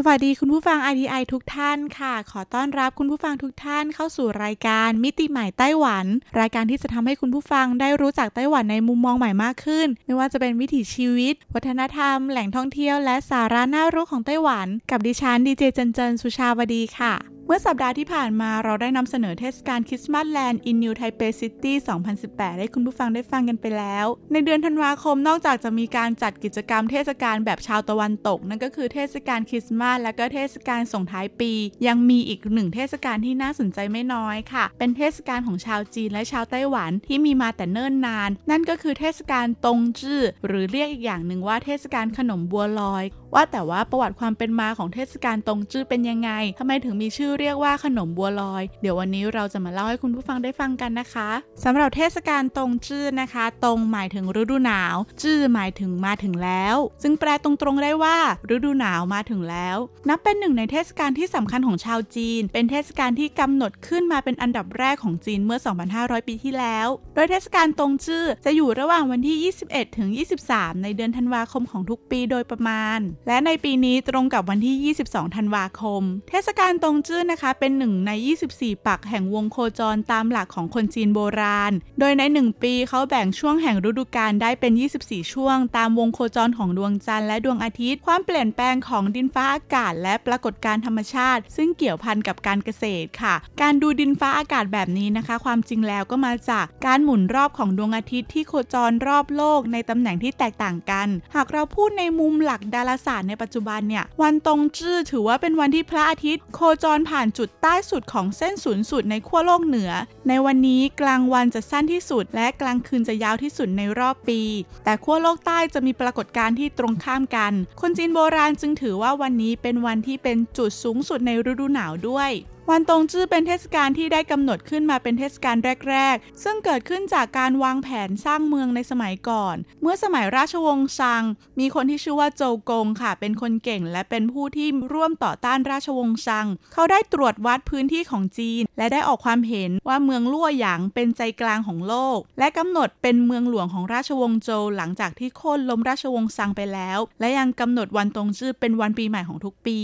[0.00, 6.06] สวัสดีคุณผู้ฟัง RTI ทุกท่านค่ะ ขอต้อนรับคุณผู้ฟังทุกท่านเข้าสู่รายการมิติใหม่ไต้หวัน
[6.40, 21.76] รายการที่จะทำให้คุณผู้ฟังได้รู้จักไต้หวันในมุมมองใหม่มากขึ้น ไม่ว่าจะเป็นวิถีชีวิต วัฒนธรรม แหล่งท่องเที่ยวและสาระน่ารู้ของไต้หวัน กับดิฉันดีเจเจนเจนสุชาวดีค่ะ เมื่อสัปดาห์ที่ผ่านมาเราได้นำเสนอเทศกาล Christmasland in New Taipei City
[22.18, 31.52] 2018 ให้คุณผู้ฟังได้ฟังกันไปแล้ว ในเดือนธันวาคมนอกจากจะมีการจัดกิจกรรมเทศกาลแบบชาวตะวันตก นั่นก็คือเทศกาลคริสต์มาสและก็เทศกาลส่งท้ายปี
[31.86, 51.30] ยังมีอีกหนึ่งเทศกาลที่น่าสนใจไม่น้อยค่ะ เป็นเทศกาลของชาวจีนและชาวไต้หวันที่มีมาแต่เนิ่นนาน นั่นก็คือเทศกาลตงจื้อหรือเรียกอีกอย่างหนึ่งว่าเทศกาลขนมบัวลอย ว่าแต่ว่าประวัติความเป็นมาของเทศกาลตงจื้อเป็นยังไงทำไมถึงมีชื่อเรียกว่าขนมบัวลอย เดี๋ยววันนี้เราจะมาเล่าให้คุณผู้ฟังได้ฟังกันนะคะ
[51.64, 58.18] สำหรับเทศกาลตรงจื้อนะคะ ตรงหมายถึงฤดูหนาว จื้อหมายถึงมาถึงแล้ว ซึ่งแปลตรงๆได้ว่า
[58.54, 59.76] ฤดูหนาวมาถึงแล้ว
[60.08, 65.58] นับเป็นหนึ่งในเทศกาลที่สำคัญของชาวจีน เป็นเทศกาลที่กำหนดขึ้นมาเป็นอันดับแรกของจีนเมื่อ
[65.94, 69.36] 2,500 ปีที่แล้ว โดยเทศกาลตรงจื้อจะอยู่ระหว่างวันที่
[69.68, 70.08] 21 ถึง
[70.46, 78.10] 23 ในเดือนธันวาคมของทุกปีโดยประมาณ และในปีนี้ตรงกับวันที่ 22 ธันวาคม เทศกาลตรงจื้อนะคะ เป็นหนึ่งใน
[78.48, 84.72] 24 ปักแห่งวงโคจรตามหลักของคนจีนโบราณ โดยใน 1 ปีเขาแบ่งช่วงแห่งฤดูกาลได้เป็น
[85.02, 109.92] 24 ช่วง ตามวงโคจรของดวงจันทร์และดวงอาทิตย์ ความเปลี่ยนแปลงของดินฟ้าอากาศ และปรากฏการณ์ธรรมชาติ ซึ่งเกี่ยวพันกับการเกษตรค่ะ การดูดินฟ้าอากาศแบบนี้นะคะ ความจริงแล้วก็มาจากการหมุนรอบของดวงอาทิตย์ที่โคจรรอบโลกในตำแหน่งที่แตกต่างกัน หากเราพูดในมุมหลักดาราศาสตร์ในปัจจุบันเนี่ยวันตรงจื้อถือว่าเป็นวันที่พระอาทิตย์ โคจรผ่านจุดใต้สุดของเส้นศูนย์สูตรในขั้วโลกเหนือ
[110.28, 114.40] ในวันนี้กลางวันจะสั้นที่สุด และกลางคืนจะยาวที่สุดในรอบปี
[114.84, 122.30] แต่ขั้วโลกใต้จะมีปรากฏการณ์ที่ตรงข้ามกัน คนจีนโบราณจึงถือว่าวันนี้เป็นวันที่เป็นจุดสูงสุดในฤดูหนาวด้วย
[122.72, 125.56] วันตรงจื้อเป็นเทศกาลที่ได้กำหนดขึ้นมาเป็นเทศกาล
[125.88, 131.22] แรก ๆ ซึ่งเกิดขึ้นจากการวางแผนสร้างเมืองในสมัยก่อน เมื่อสมัยราชวงศ์ซัง
[131.60, 149.78] มีคนที่ชื่อว่าโจกงค่ะ เป็นคนเก่ง และเป็นผู้ที่ร่วมต่อต้านราชวงศ์ซัง เขาได้ตรวจวัดพื้นที่ของจีน และได้ออกความเห็นว่าเมืองลั่วหยางเป็นใจกลางของโลก และกำหนดเป็นเมืองหลวงของราชวงศ์โจวหลังจากที่โค่นล้มราชวงศ์ซังไปแล้ว และยังกำหนดวันตรงจื้อเป็นวันปีใหม่ของทุกปี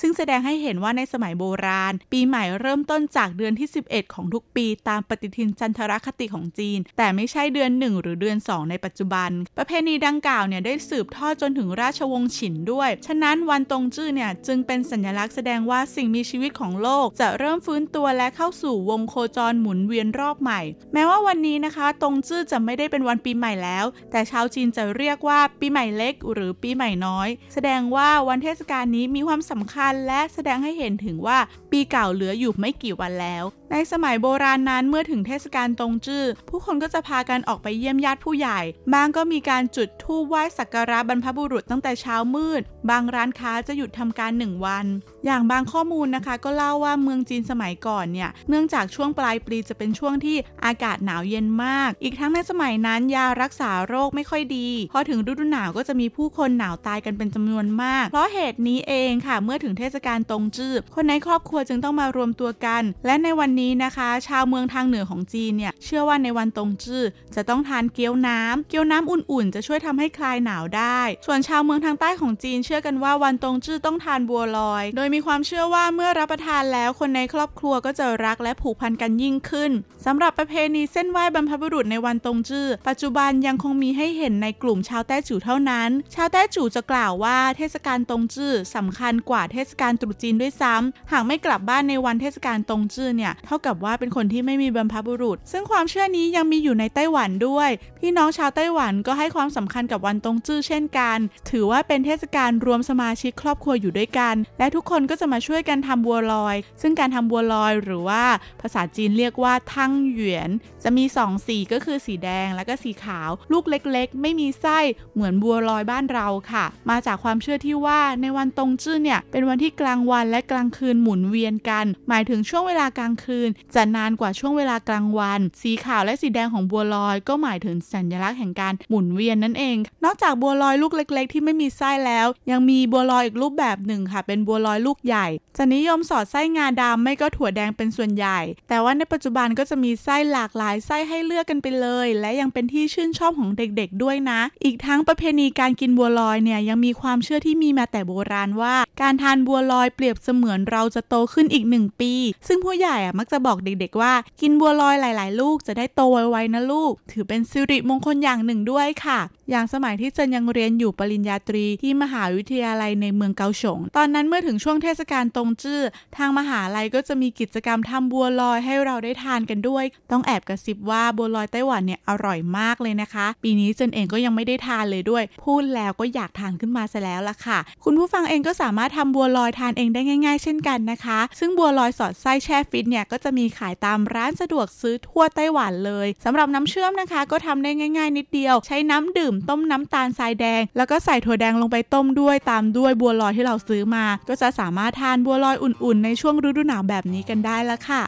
[0.00, 20.60] ซึ่งแสดงให้เห็นว่าในสมัยโบราณ ปีใหม่เริ่มต้นจากเดือนที่ 11 ของทุกปีตามปฏิทินจันทรคติของจีน แต่ไม่ใช่เดือน 1 หรือเดือน 2 ในปัจจุบัน ประเพณีดังกล่าวเนี่ยได้สืบทอดจนถึงราชวงศ์ฉินด้วย ฉะนั้นวันตรงจื้อเนี่ยจึงเป็นสัญลักษณ์แสดงว่าสิ่งมีชีวิตของโลก จะเริ่มฟื้นตัวและเข้าสู่วงโคจรหมุนเวียนรอบใหม่
[20.94, 31.38] แม้ว่าวันนี้นะคะตรงจื้อจะไม่ได้เป็นวันปีใหม่แล้ว แต่ชาวจีนจะเรียกว่าปีใหม่เล็ก หรือปีใหม่น้อย แสดงว่าวันเทศกาลนี้มีความสำคัญและแสดงให้เห็นถึงว่า
[31.70, 38.60] ปีเก่าเหลืออยู่ไม่กี่วันแล้ว ในสมัยโบราณนั้นเมื่อถึงเทศกาลตรงจื้อผู้คนก็จะพากันออกไปเยี่ยมญาติผู้ใหญ่
[38.92, 44.86] บางก็มีการจุดธูปไหว้สักการะบรรพบุรุษตั้งแต่เช้ามืด บางร้านค้าจะหยุดทำการหนึ่งวัน
[45.26, 67.02] อย่างบางข้อมูลนะคะก็เล่าว่าเมืองจีนสมัยก่อนเนี่ยเนื่องจากช่วงปลายปีจะเป็นช่วงที่อากาศหนาวเย็นมาก อีกทั้งในสมัยนั้นยารักษาโรคไม่ค่อยดี พอถึงฤดูหนาวก็จะมีผู้คนหนาวตายกันเป็นจำนวนมาก เพราะเหตุนี้เองค่ะ เมื่อถึงเทศกาลตรงจื้อคนในครอบครัวจึงต้องมาารวมตัวกัน และในวันนี้นะคะ ชาวเมืองทางเหนือของจีนเนี่ยเชื่อว่าในวันตงจื้อ
[67.34, 79.72] จะต้องทานเกี๊ยวน้ำเกี๊ยวน้ำอุ่นๆ จะช่วยทำให้คลายหนาวได้ ส่วนชาวเมืองทางใต้ของจีนเชื่อกันว่าวันตงจื้อต้องทานบัวลอย โดยมีความเชื่อว่าเมื่อรับประทานแล้วคนในครอบครัวก็จะรักและผูกพันกันยิ่งขึ้น
[80.06, 101.18] สำหรับประเพณีเส้นไหว้บรรพบุรุษในวันตงจื้อปัจจุบันยังคงมีให้เห็นในกลุ่มชาวแต้จิ๋วเท่านั้น ชาวแต้จิ๋วจะกล่าวว่าเทศกาลตงจื้อสำคัญกว่าเทศกาลตรุษจีนด้วยซ้ำหากไม่กลับบ้านในวันเทศกาลตงจื้อเนี่ยท่ากับว่าเป็นคนที่ไม่มีบรรพบุรุษ ซึ่งความเชื่อนี้ยังมีอยู่ในไต้หวันด้วย พี่น้องชาวไต้หวันก็ให้ความสำคัญกับวันตงจื้อเช่นกัน
[101.50, 108.24] ถือว่าเป็นเทศกาลรวมสมาชิกครอบครัวอยู่ด้วยกัน และทุกคนก็จะมาช่วยกันทำบัวลอย ซึ่งการทำบัวลอยหรือว่า
[108.60, 110.50] ภาษาจีนเรียกว่าทั้งเหวียน
[110.82, 114.78] จะมี2สีก็คือสีแดงและก็สีขาว ลูกเล็กๆ ไม่มีไส้
[115.14, 123.39] เหมือนบัวลอยบ้านเราค่ะ มาจากความเชื่อที่ว่าในวันตงจื้อเนี่ยเป็นวันที่กลางวันและกลางคืนหมุนเวียนกัน หมายถึงช่วงเวลากลางคืน
[123.74, 135.26] จะนานกว่าช่วงเวลากลางวัน สีขาวและสีแดงของบัวลอยก็หมายถึงสัญลักษณ์แห่งการหมุนเวียนนั่นเอง นอกจากบัวลอยลูกเล็ก ๆ ที่ไม่มีไส้แล้ว ยังมีบัวลอยอีกรูปแบบหนึ่งค่ะ เป็นบัวลอยลูกใหญ่
[135.56, 138.38] จะนิยมสอดไส้งาดำไม่ก็ถั่วแดงเป็นส่วนใหญ่
[138.68, 152.12] แต่ว่าในปัจจุบันก็จะมีไส้หลากหลายไส้ให้เลือกกันไปเลย และยังเป็นที่ชื่นชอบของเด็กๆด้วยนะ อีกทั้งประเพณีการกินบัวลอยเนี่ยยังมีความเชื่อที่มีมาแต่โบราณว่า การทานบัวลอยเปรียบเสมือนเราจะโตขึ้นอีกหนึ่งปี
[152.46, 159.20] ซึ่งผู้ใหญ่อะมักจะบอกเด็กๆว่า กินบัวลอยหลายๆ ลูกจะได้โตไวๆนะลูก ถือเป็นสิริมงคลอย่างหนึ่งด้วยค่ะ
[159.50, 165.80] อย่างสมัยที่เจนยังเรียนอยู่ปริญญาตรีที่มหาวิทยาลัยในเมืองเกาฉงตอนนั้นเมื่อถึงช่วงเทศกาลตรงจื้อ
[166.16, 198.02] ทางมหาลัยก็จะมีกิจกรรมทำบัวลอยให้เราได้ทานกันด้วย ต้องแอบกระซิบว่าบัวลอยไต้หวันเนี่ยอร่อยมากเลยนะคะ ปีนี้เจนเองก็ยังไม่ได้ทานเลยด้วย พูดแล้วก็อยากทานขึ้นมาซะแล้วล่ะค่ะ คุณผู้ฟังเองก็สามารถทำบัวลอยทานเองได้ง่าย ๆ เช่นกันนะคะ ซึ่งบัวลอยสอดไส้แช่ฟิตเนี่ยก็จะมีขายตามร้านสะดวกซื้อทั่วไต้หวันเลยสำหรับน้ำเชื่อมนะคะ ก็ทำได้ง่าย ๆ นิดเดียว ใช้น้ำดื่มต้มน้ำตาลทรายแดง แล้วก็ใส่ถั่วแดงลงไปต้มด้วยตามด้วยบัวลอยที่เราซื้อมา ก็จะสามารถทานบัวลอยอุ่นๆ ในช่วงฤดูหนาวแบบนี้กันได้แล้วค่ะ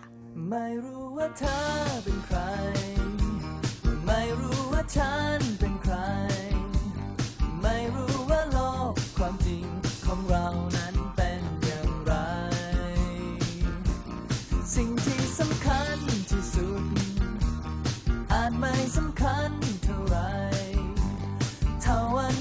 [0.50, 1.60] ไม่รู้ว่าเธอ
[2.04, 2.38] เป็นใคร
[4.06, 5.94] ไม่รู้ว่าฉันเป็นใคร
[7.62, 8.11] ไม่รู้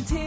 [0.08, 0.24] เท่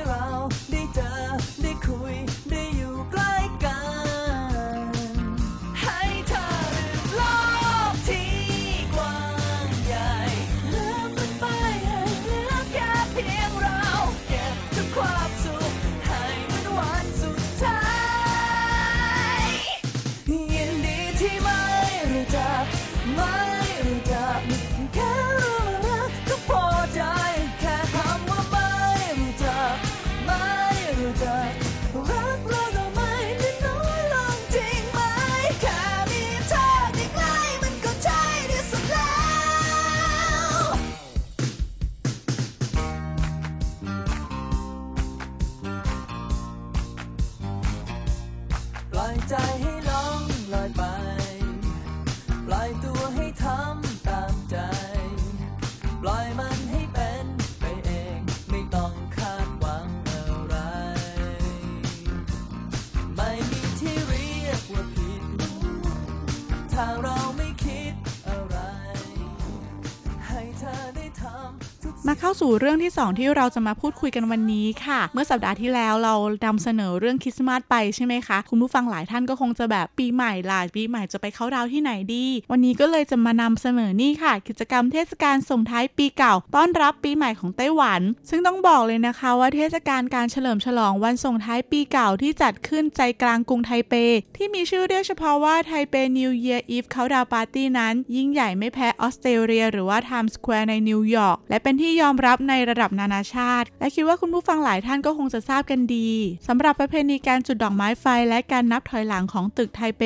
[72.45, 76.15] สู่เรื่องที่ 2 ที่เราจะมาพูดคุยกันวันนี้ค่ะ เมื่อสัปดาห์ที่แล้วเรา
[76.47, 93.95] นำเสนอเรื่องคริสต์มาสไปใช่ไหมคะ คุณผู้ฟังหลายท่านก็คงจะแบบปีใหม่ล่ะปีใหม่จะไปเข้าดาวที่ไหนดี วันนี้ก็เลยจะมานำเสนอนี่ค่ะ กิจกรรมเทศกาลส่งท้ายปีเก่า ต้อนรับปีใหม่ของไต้หวัน ซึ่งต้องบอกเลยนะคะว่าเทศกาลการเฉลิมฉลองวันส่งท้ายปีเก่าที่จัดขึ้นใจกลางกรุงไทเป
[94.37, 106.11] ที่มีชื่อเรียกเฉพาะว่าไทเป New Year Eve เขาดาวปาร์ตี้นั้น ยิ่งใหญ่ไม่แพ้ออสเตรเลีย หรือว่า Times Square ในนิวยอร์กและเป็นที่ยอมรับในระดับนานาชาติ และคิดว่าคุณผู้ฟังหลายท่านก็คงจะทราบกันดี
[106.49, 110.03] สำหรับประเพณีการจุดดอกไม้ไฟ และการนับถอยหลังของตึกไทเป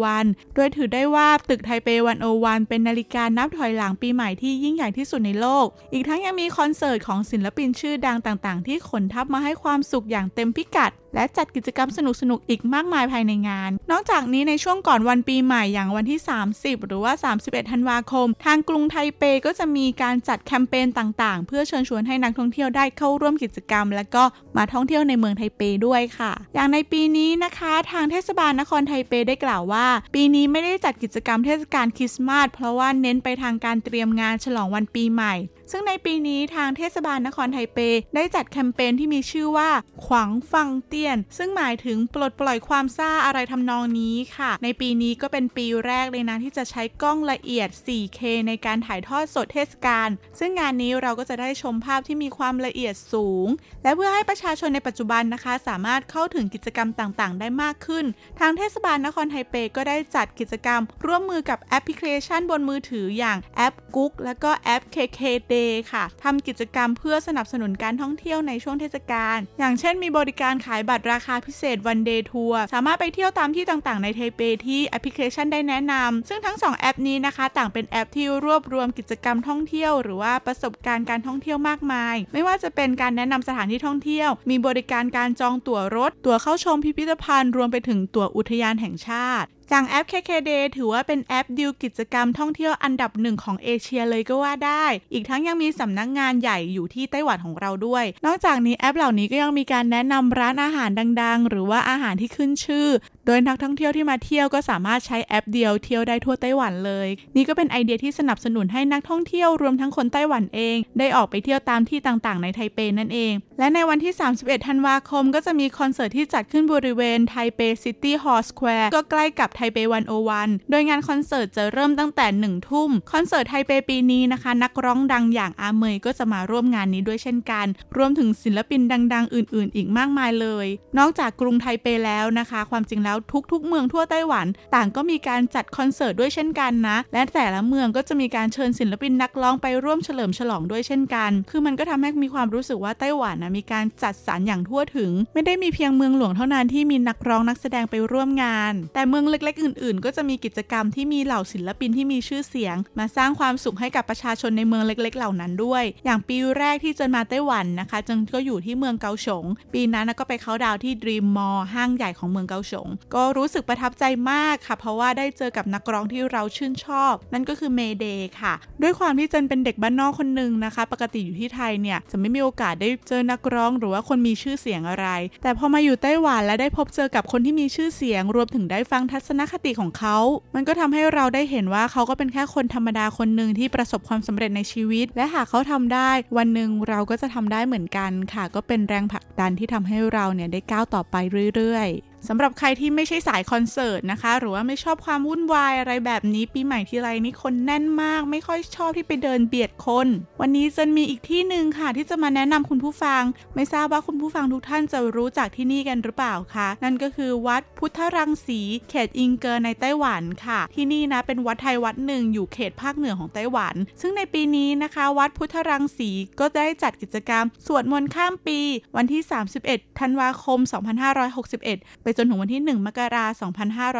[0.00, 1.88] 101 โดยถือได้ว่าตึกไทเป
[2.28, 11.98] 101 เป็นนาฬิกานับถอยหลังปีใหม่ที่ยิ่งใหญ่ที่สุดในโลก อีกทั้งยังมีคอนเสิร์ตของศิลปินชื่อดังต่างๆ ที่ขนทัพมาให้ความสุขอย่างเต็มพิกัด และจัดกิจกรรมส
[12.30, 16.20] นุกๆอีกมากมายภายในงาน นอกจากนี้ในช่วงก่อนวันปีใหม่อย่างวันที่
[16.52, 17.12] 30 หรือว่า
[17.42, 24.24] 31 ธันวาคม ทางกรุงไทเปก็จะมีการจัดแคมเปญต่ต่างๆ เพื่อเชิญชวนให้นักท่องเที่ยวได้เข้าร่วมกิจกรรม และก็
[24.56, 35.34] มาท่องเที่ยวในเมืองไทเปด้วยค่ะ อย่างในปีนี้นะคะ ทางเทศบาลนครไทเปได้กล่าวว่า ปีนี้ไม่ได้จัดกิจกรรมเทศกาลคริสต์มาสเพราะว่าเน้นไปทางการเตรียมงานฉลองวันปีใหม่
[35.72, 37.78] ซึ่งในปีนี้ทางเทศบาลนครไทเป
[38.14, 39.70] ได้จัดแคมเปญที่มีชื่อว่า
[40.06, 50.08] ขวางฟังเตียน ซึ่งหมายถึงปลดปล่อยความซ่าอะไรทำนองนี้ค่ะ ในปีนี้ก็เป็นปีแรกเลยนะที่จะใช้กล้องละเอียด 4K ในการถ่ายทอดสดเทศกาล
[50.38, 53.46] ซึ่งงานนี้เราก็จะได้ชมภาพที่มีความละเอียดสูง
[53.82, 58.04] และเพื่อให้ประชาชนในปัจจุบันนะคะ สามารถเข้าถึงกิจกรรมต่างๆ ได้มากขึ้น
[58.40, 65.20] ทางเทศบาลนครไทเปก็ได้จัดกิจกรรม ร่วมมือกับแอปพลิเคชันบนมือถืออย่างแอปกุ๊กและก็แอป KK
[65.52, 90.06] Day ค่ะทำกิจกรรมเพื่อสนับสนุนการท่องเที่ยวในช่วงเทศกาลอย่างเช่นมีบริการขายบัตรราคาพิเศษ one day tour สามารถไปเที่ยวตามที่ต่างๆ ในไทเปที่แอปพลิเคชันได้แนะนำซึ่งทั้ง 2 แอปนี้นะคะ ต่างเป็นแอปที่รวบรวมกิจกรรมท่องเที่ยว หรือว่าประสบการณ์การท่องเที่ยวมากมาย ไม่ว่าจะเป็นการแนะนำสถานที่ท่องเที่ยว มีบริการการจองตั๋วรถ ตั๋วเข้าชมพิพิธภัณฑ์รวมไปถึงตั๋วอุทยานแห่งชาติ อย่างแอป
[90.12, 100.90] KKD ถือว่าเป็นแอปดิวกิจกรรมท่องเที่ยวอันดับหนึ่งของเอเชียเลยก็ว่าได้ อีกทั้งยังมีสำนักงานใหญ่อยู่ที่ไต้หวันของเราด้วย นอกจากนี้แอปเหล่านี้ก็ยังมีการแนะนำร้านอาหาร
[101.22, 102.88] ดัง ๆ หรือว่าอาหารที่ขึ้นชื่อ
[103.26, 120.10] โดยนักท่องเที่ยวที่มาเที่ยวก็สามารถใช้แอปเดียวเที่ยวได้ทั่วไต้หวันเลย นี่ก็เป็นไอเดียที่สนับสนุนให้นักท่องเที่ยวรวมทั้งคนไต้หวันเอง ได้ออกไปเที่ยวตามที่ต่างๆ ในไทเปนั่นเอง และในวันที่ 31 ธันวาคม ก็จะมีคอนเสิร์ตที่จัดขึ้นบริเวณ Taipei City Hall Square ก็ใกล้กับไทเป one o
[120.10, 130.66] one โดยงานคอนเสิร์ตจะเริ่มตั้งแต่1ทุ่มคอนเสิร์ตไทเปปีนี้นะคะ นักร้องดังอย่างอาเม่ยก็จะมาร่วมงานนี้ด้วยเช่นกัน รวมถึงศิลปินดัง ๆ อื่น ๆ อีกมากมายเลย
[130.98, 133.16] นอกจากกรุงไทเปแล้วนะคะ ความจริงแล้ว
[133.52, 159.44] ทุก ๆ เมืองทั่วไต้หวัน ต่างก็มีการจัดคอนเสิร์ตด้วยเช่นกันนะ และแต่ละเมืองก็จะมีการเชิญศิลปินนักร้องไปร่วมเฉลิมฉลองด้วยเช่นกัน คือมันก็ทำให้มีความรู้สึกว่าไต้หวันนะมีการจัดสรรอย่างทั่วถึง ไม่ได้มีเพียงเมืองหลวงเท่านั้นที่มีนักร้องนักแสดงไปร่วมงาน แต่เมืองเล็กๆ อื่นๆ ก็จะมีกิจกรรมที่มีเหล่าศิลปินที่มีชื่อเสียง มาสร้างความสุขให้กับประชาชนในเมืองเล็ก ๆ เหล่านั้นด้วย อย่างปีแรกที่เจนมาไต้หวันนะคะจึงก็อยู่ที่เมืองเกาฉง
[159.74, 175.08] ปีนั้นก็ไปเขาดาวที่ Dream Mall ห้างใหญ่ของเมืองเกาฉง ก็รู้สึกประทับใจมากค่ะ เพราะว่าได้เจอกับนักร้องที่เราชื่นชอบ นั่นก็คือ Mayday ค่ะ ด้วยความที่เจนเป็นเด็กบ้านนอกคนหนึ่งนะคะ ปกติอยู่ที่ไทยเนี่ยจะไม่มีโอกาสได้เจอนักร้องหรือว่าคนมีชื่อเสียงอะไร
[175.42, 180.16] แต่พอมาอยู่ไต้หวันและได้พบเจอกับคนที่มีชื่อเสียง รวมถึงได้ฟังทัศนคติของเขา
[180.54, 191.16] มันก็ทำให้เราได้เห็นว่าเขาก็เป็นแค่คนธรรมดาคนหนึ่งที่ประสบความสำเร็จในชีวิต และหากเขาทำได้ วันหนึ่งเราก็จะทำได้เหมือนกันค่ะ ก็เป็นแรงผลักดันที่ทำให้เราเนี่ยได้ก้าวต่อไป
[191.54, 200.08] เรื่อยๆสำหรับใครที่ไม่ใช่สายคอนเสิร์ตนะคะ หรือว่าไม่ชอบความวุ่นวายอะไรแบบนี้ ปีใหม่ทีไรนี่คนแน่นมาก ไม่ค่อยชอบที่ไปเดินเบียดคน
[200.40, 203.22] วันนี้จะมีอีกที่หนึ่งค่ะ ที่จะมาแนะนำคุณผู้ฟัง
[203.54, 208.60] ไม่ทราบว่าคุณผู้ฟังทุกท่านจะรู้จักที่นี่กันหรือเปล่าคะนั่นก็คือวัดพุทธรังสี
[208.90, 216.10] เขตอิงเกอร์ในไต้หวันค่ะ ที่นี่นะเป็นวัดไทยวัดหนึ่งอยู่เขตภาคเหนือของไต้หวัน ซึ่งในปีนี้นะคะ วัดพุทธรังสี
[216.40, 218.58] ก็ได้จัดกิจกรรม สวดมนต์ข้ามปี
[218.96, 219.22] วันที่
[219.60, 223.52] 31 ธันวาคม 2561ไปจนถึงวันที่ 1 มกราคม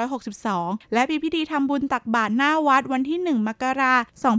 [0.09, 4.03] 2562 และมีพิธีทำบุญตักบาตรหน้าวัดวันที่ 1 มกราค
[4.35, 4.37] ม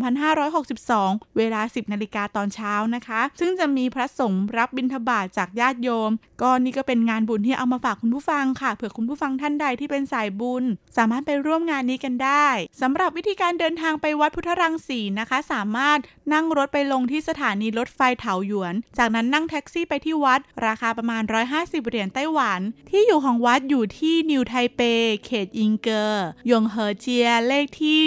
[0.71, 6.11] 2562 เวลา 10 นาฬิกาตอนเช้านะคะ ซึ่งจะมีพระสงฆ์รับบิณฑบาตจากญาติโยม
[6.41, 10.63] ก็นี่ก็เป็นงานบุญที่เอามาฝากคุณผู้ฟังค่ะ เผื่อคุณผู้ฟังท่านใดที่เป็นสายบุญ
[10.97, 12.47] สามารถไปร่วมงานนี้กันได้
[12.81, 15.99] สำหรับวิธีการเดินทางไปวัดพุทธรังสีนะคะ สามารถ
[16.33, 21.23] นั่งรถไปลงที่สถานีรถไฟเถาหยวน จากนั้นนั่งแท็กซี่ไปที่วัด ราคาประมาณ
[21.55, 22.59] 150 เหรียญไต้หวัน
[22.91, 24.81] ที่อยู่ของวัดอยู่ที่นิวไทเป
[25.25, 27.99] เขตอิงเกอร์ยงเฮอเจียเลขที่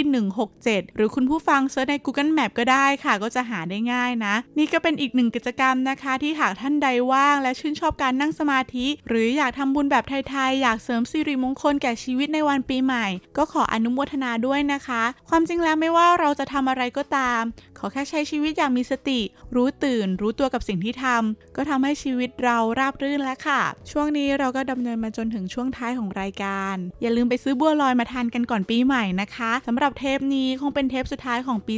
[0.49, 17.43] 167 หรือคุณผู้ฟัง search ใน Google Map ก็ได้ค่ะ ก็จะหาได้ง่ายนะ นี่ก็เป็นอีกหนึ่งกิจกรรมนะคะ ที่หากท่านใดว่างและชื่นชอบการนั่งสมาธิ หรืออยากทำบุญแบบไทยๆ อยากเสริมสิริมงคลแก่ชีวิตในวันปีใหม่ ก็ขออนุโมทนาด้วยนะคะ ความจริงแล้วไม่ว่าเราจะทำอะไรก็ตาม
[17.81, 19.20] ขอแค่ใช้ชีวิตอย่างมีสติ
[19.55, 31.74] รู้ตื่น รู้ตัวกับสิ่งที่ทำก็ทำให้ชีวิตเราราบรื่นแล้วค่ะ ช่วงนี้เราก็ดำเนินมาจนถึงช่วงท้ายของรายการ อย่าลืมไปซื้อบัวลอยมาทานกันก่อนปีใหม่นะคะสำหรับเทปนี้คงเป็นเทปสุดท้ายของปี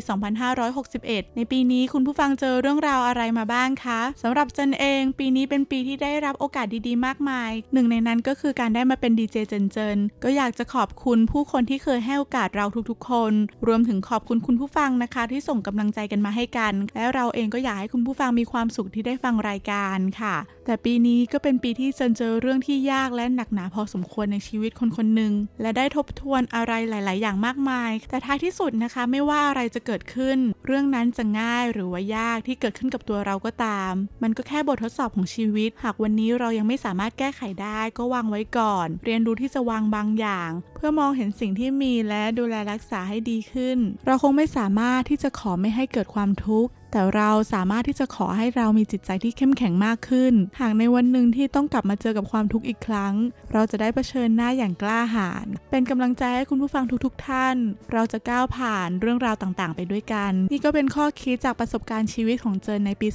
[0.66, 13.32] 2561 ในปีนี้คุณผู้ฟังเจอเรื่องราวอะไรมาบ้างคะสำหรับจันเองปีนี้เป็นปีที่ได้รับโอกาสดีๆ มากมาย หนึ่งในนั้นก็คือการได้มาเป็นดีเจเจนเจนก็อยากจะขอบคุณผู้คนที่เคยให้โอกาสเราทุกๆ คน
[13.66, 53.14] รวมถึงขอบคุณคุณผู้ฟังนะคะ ที่ส่งกำลังใจกันมาให้กัน และเราเองก็อยากให้คุณผู้ฟังมีความสุขที่ได้ฟังรายการค่ะ แต่ปีนี้ก็เป็นปีที่เจนเจอเรื่องที่ยากและหนักหนาพอสมควรในชีวิตคนคนหนึ่งและได้ทบทวนอะไรหลาย ๆ อย่างมากมาย แต่ท้ายที่สุดนะคะไม่ว่าอะไรจะเกิดขึ้น เรื่องนั้นจะง่ายหรือว่ายากที่เกิดขึ้นกับตัวเราก็ตาม มันก็แค่บททดสอบของชีวิต หากวันนี้เรายังไม่สามารถแก้ไขได้ก็วางไว้ก่อน เรียนรู้ที่จะวางบางอย่าง เพื่อมองเห็นสิ่งที่มีและดูแลรักษาให้ดีขึ้น เราคงไม่สามารถที่จะขอไม่ให้ให้เกิดความทุกข์ แต่เราสามารถที่จะขอให้เรามีจิตใจที่เข้มแข็งมากขึ้น หากในวันหนึ่งที่ต้องกลับมาเจอกับความทุกข์อีกครั้ง
[53.52, 57.56] เราจะได้เผชิญหน้าอย่างกล้าหาญเป็นกำลังใจให้คุณผู้ฟังทุกๆทท่าน
[57.92, 63.08] เราจะก้าวผ่านเรื่องราวต่างๆ ไปด้วยกัน นี่ก็เป็นข้อคิดจากประสบการณ์ชีวิตของเจนในปี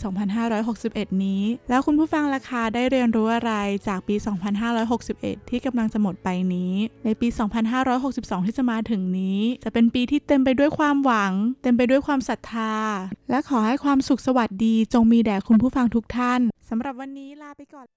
[0.58, 3.54] 2561 นี้ แล้วคุณผู้ฟังราคาได้เรียนรู้อะไร
[3.88, 4.16] จากปี
[4.84, 6.74] 2561 ที่กำลังจะหมดไปนี้
[7.06, 7.28] ในปี
[7.88, 12.76] 2562 ที่จะมาถึงนี้ จะเป็นปีที่เต็มไปด้วยความหวัง เต็มไปด้วยความศรัทธา
[13.30, 17.97] และขอให้ความสุขสวัสดีจงมีแด่คุณผู้ฟังทุกท่านสำหรับวันนี้ลาไปก่อน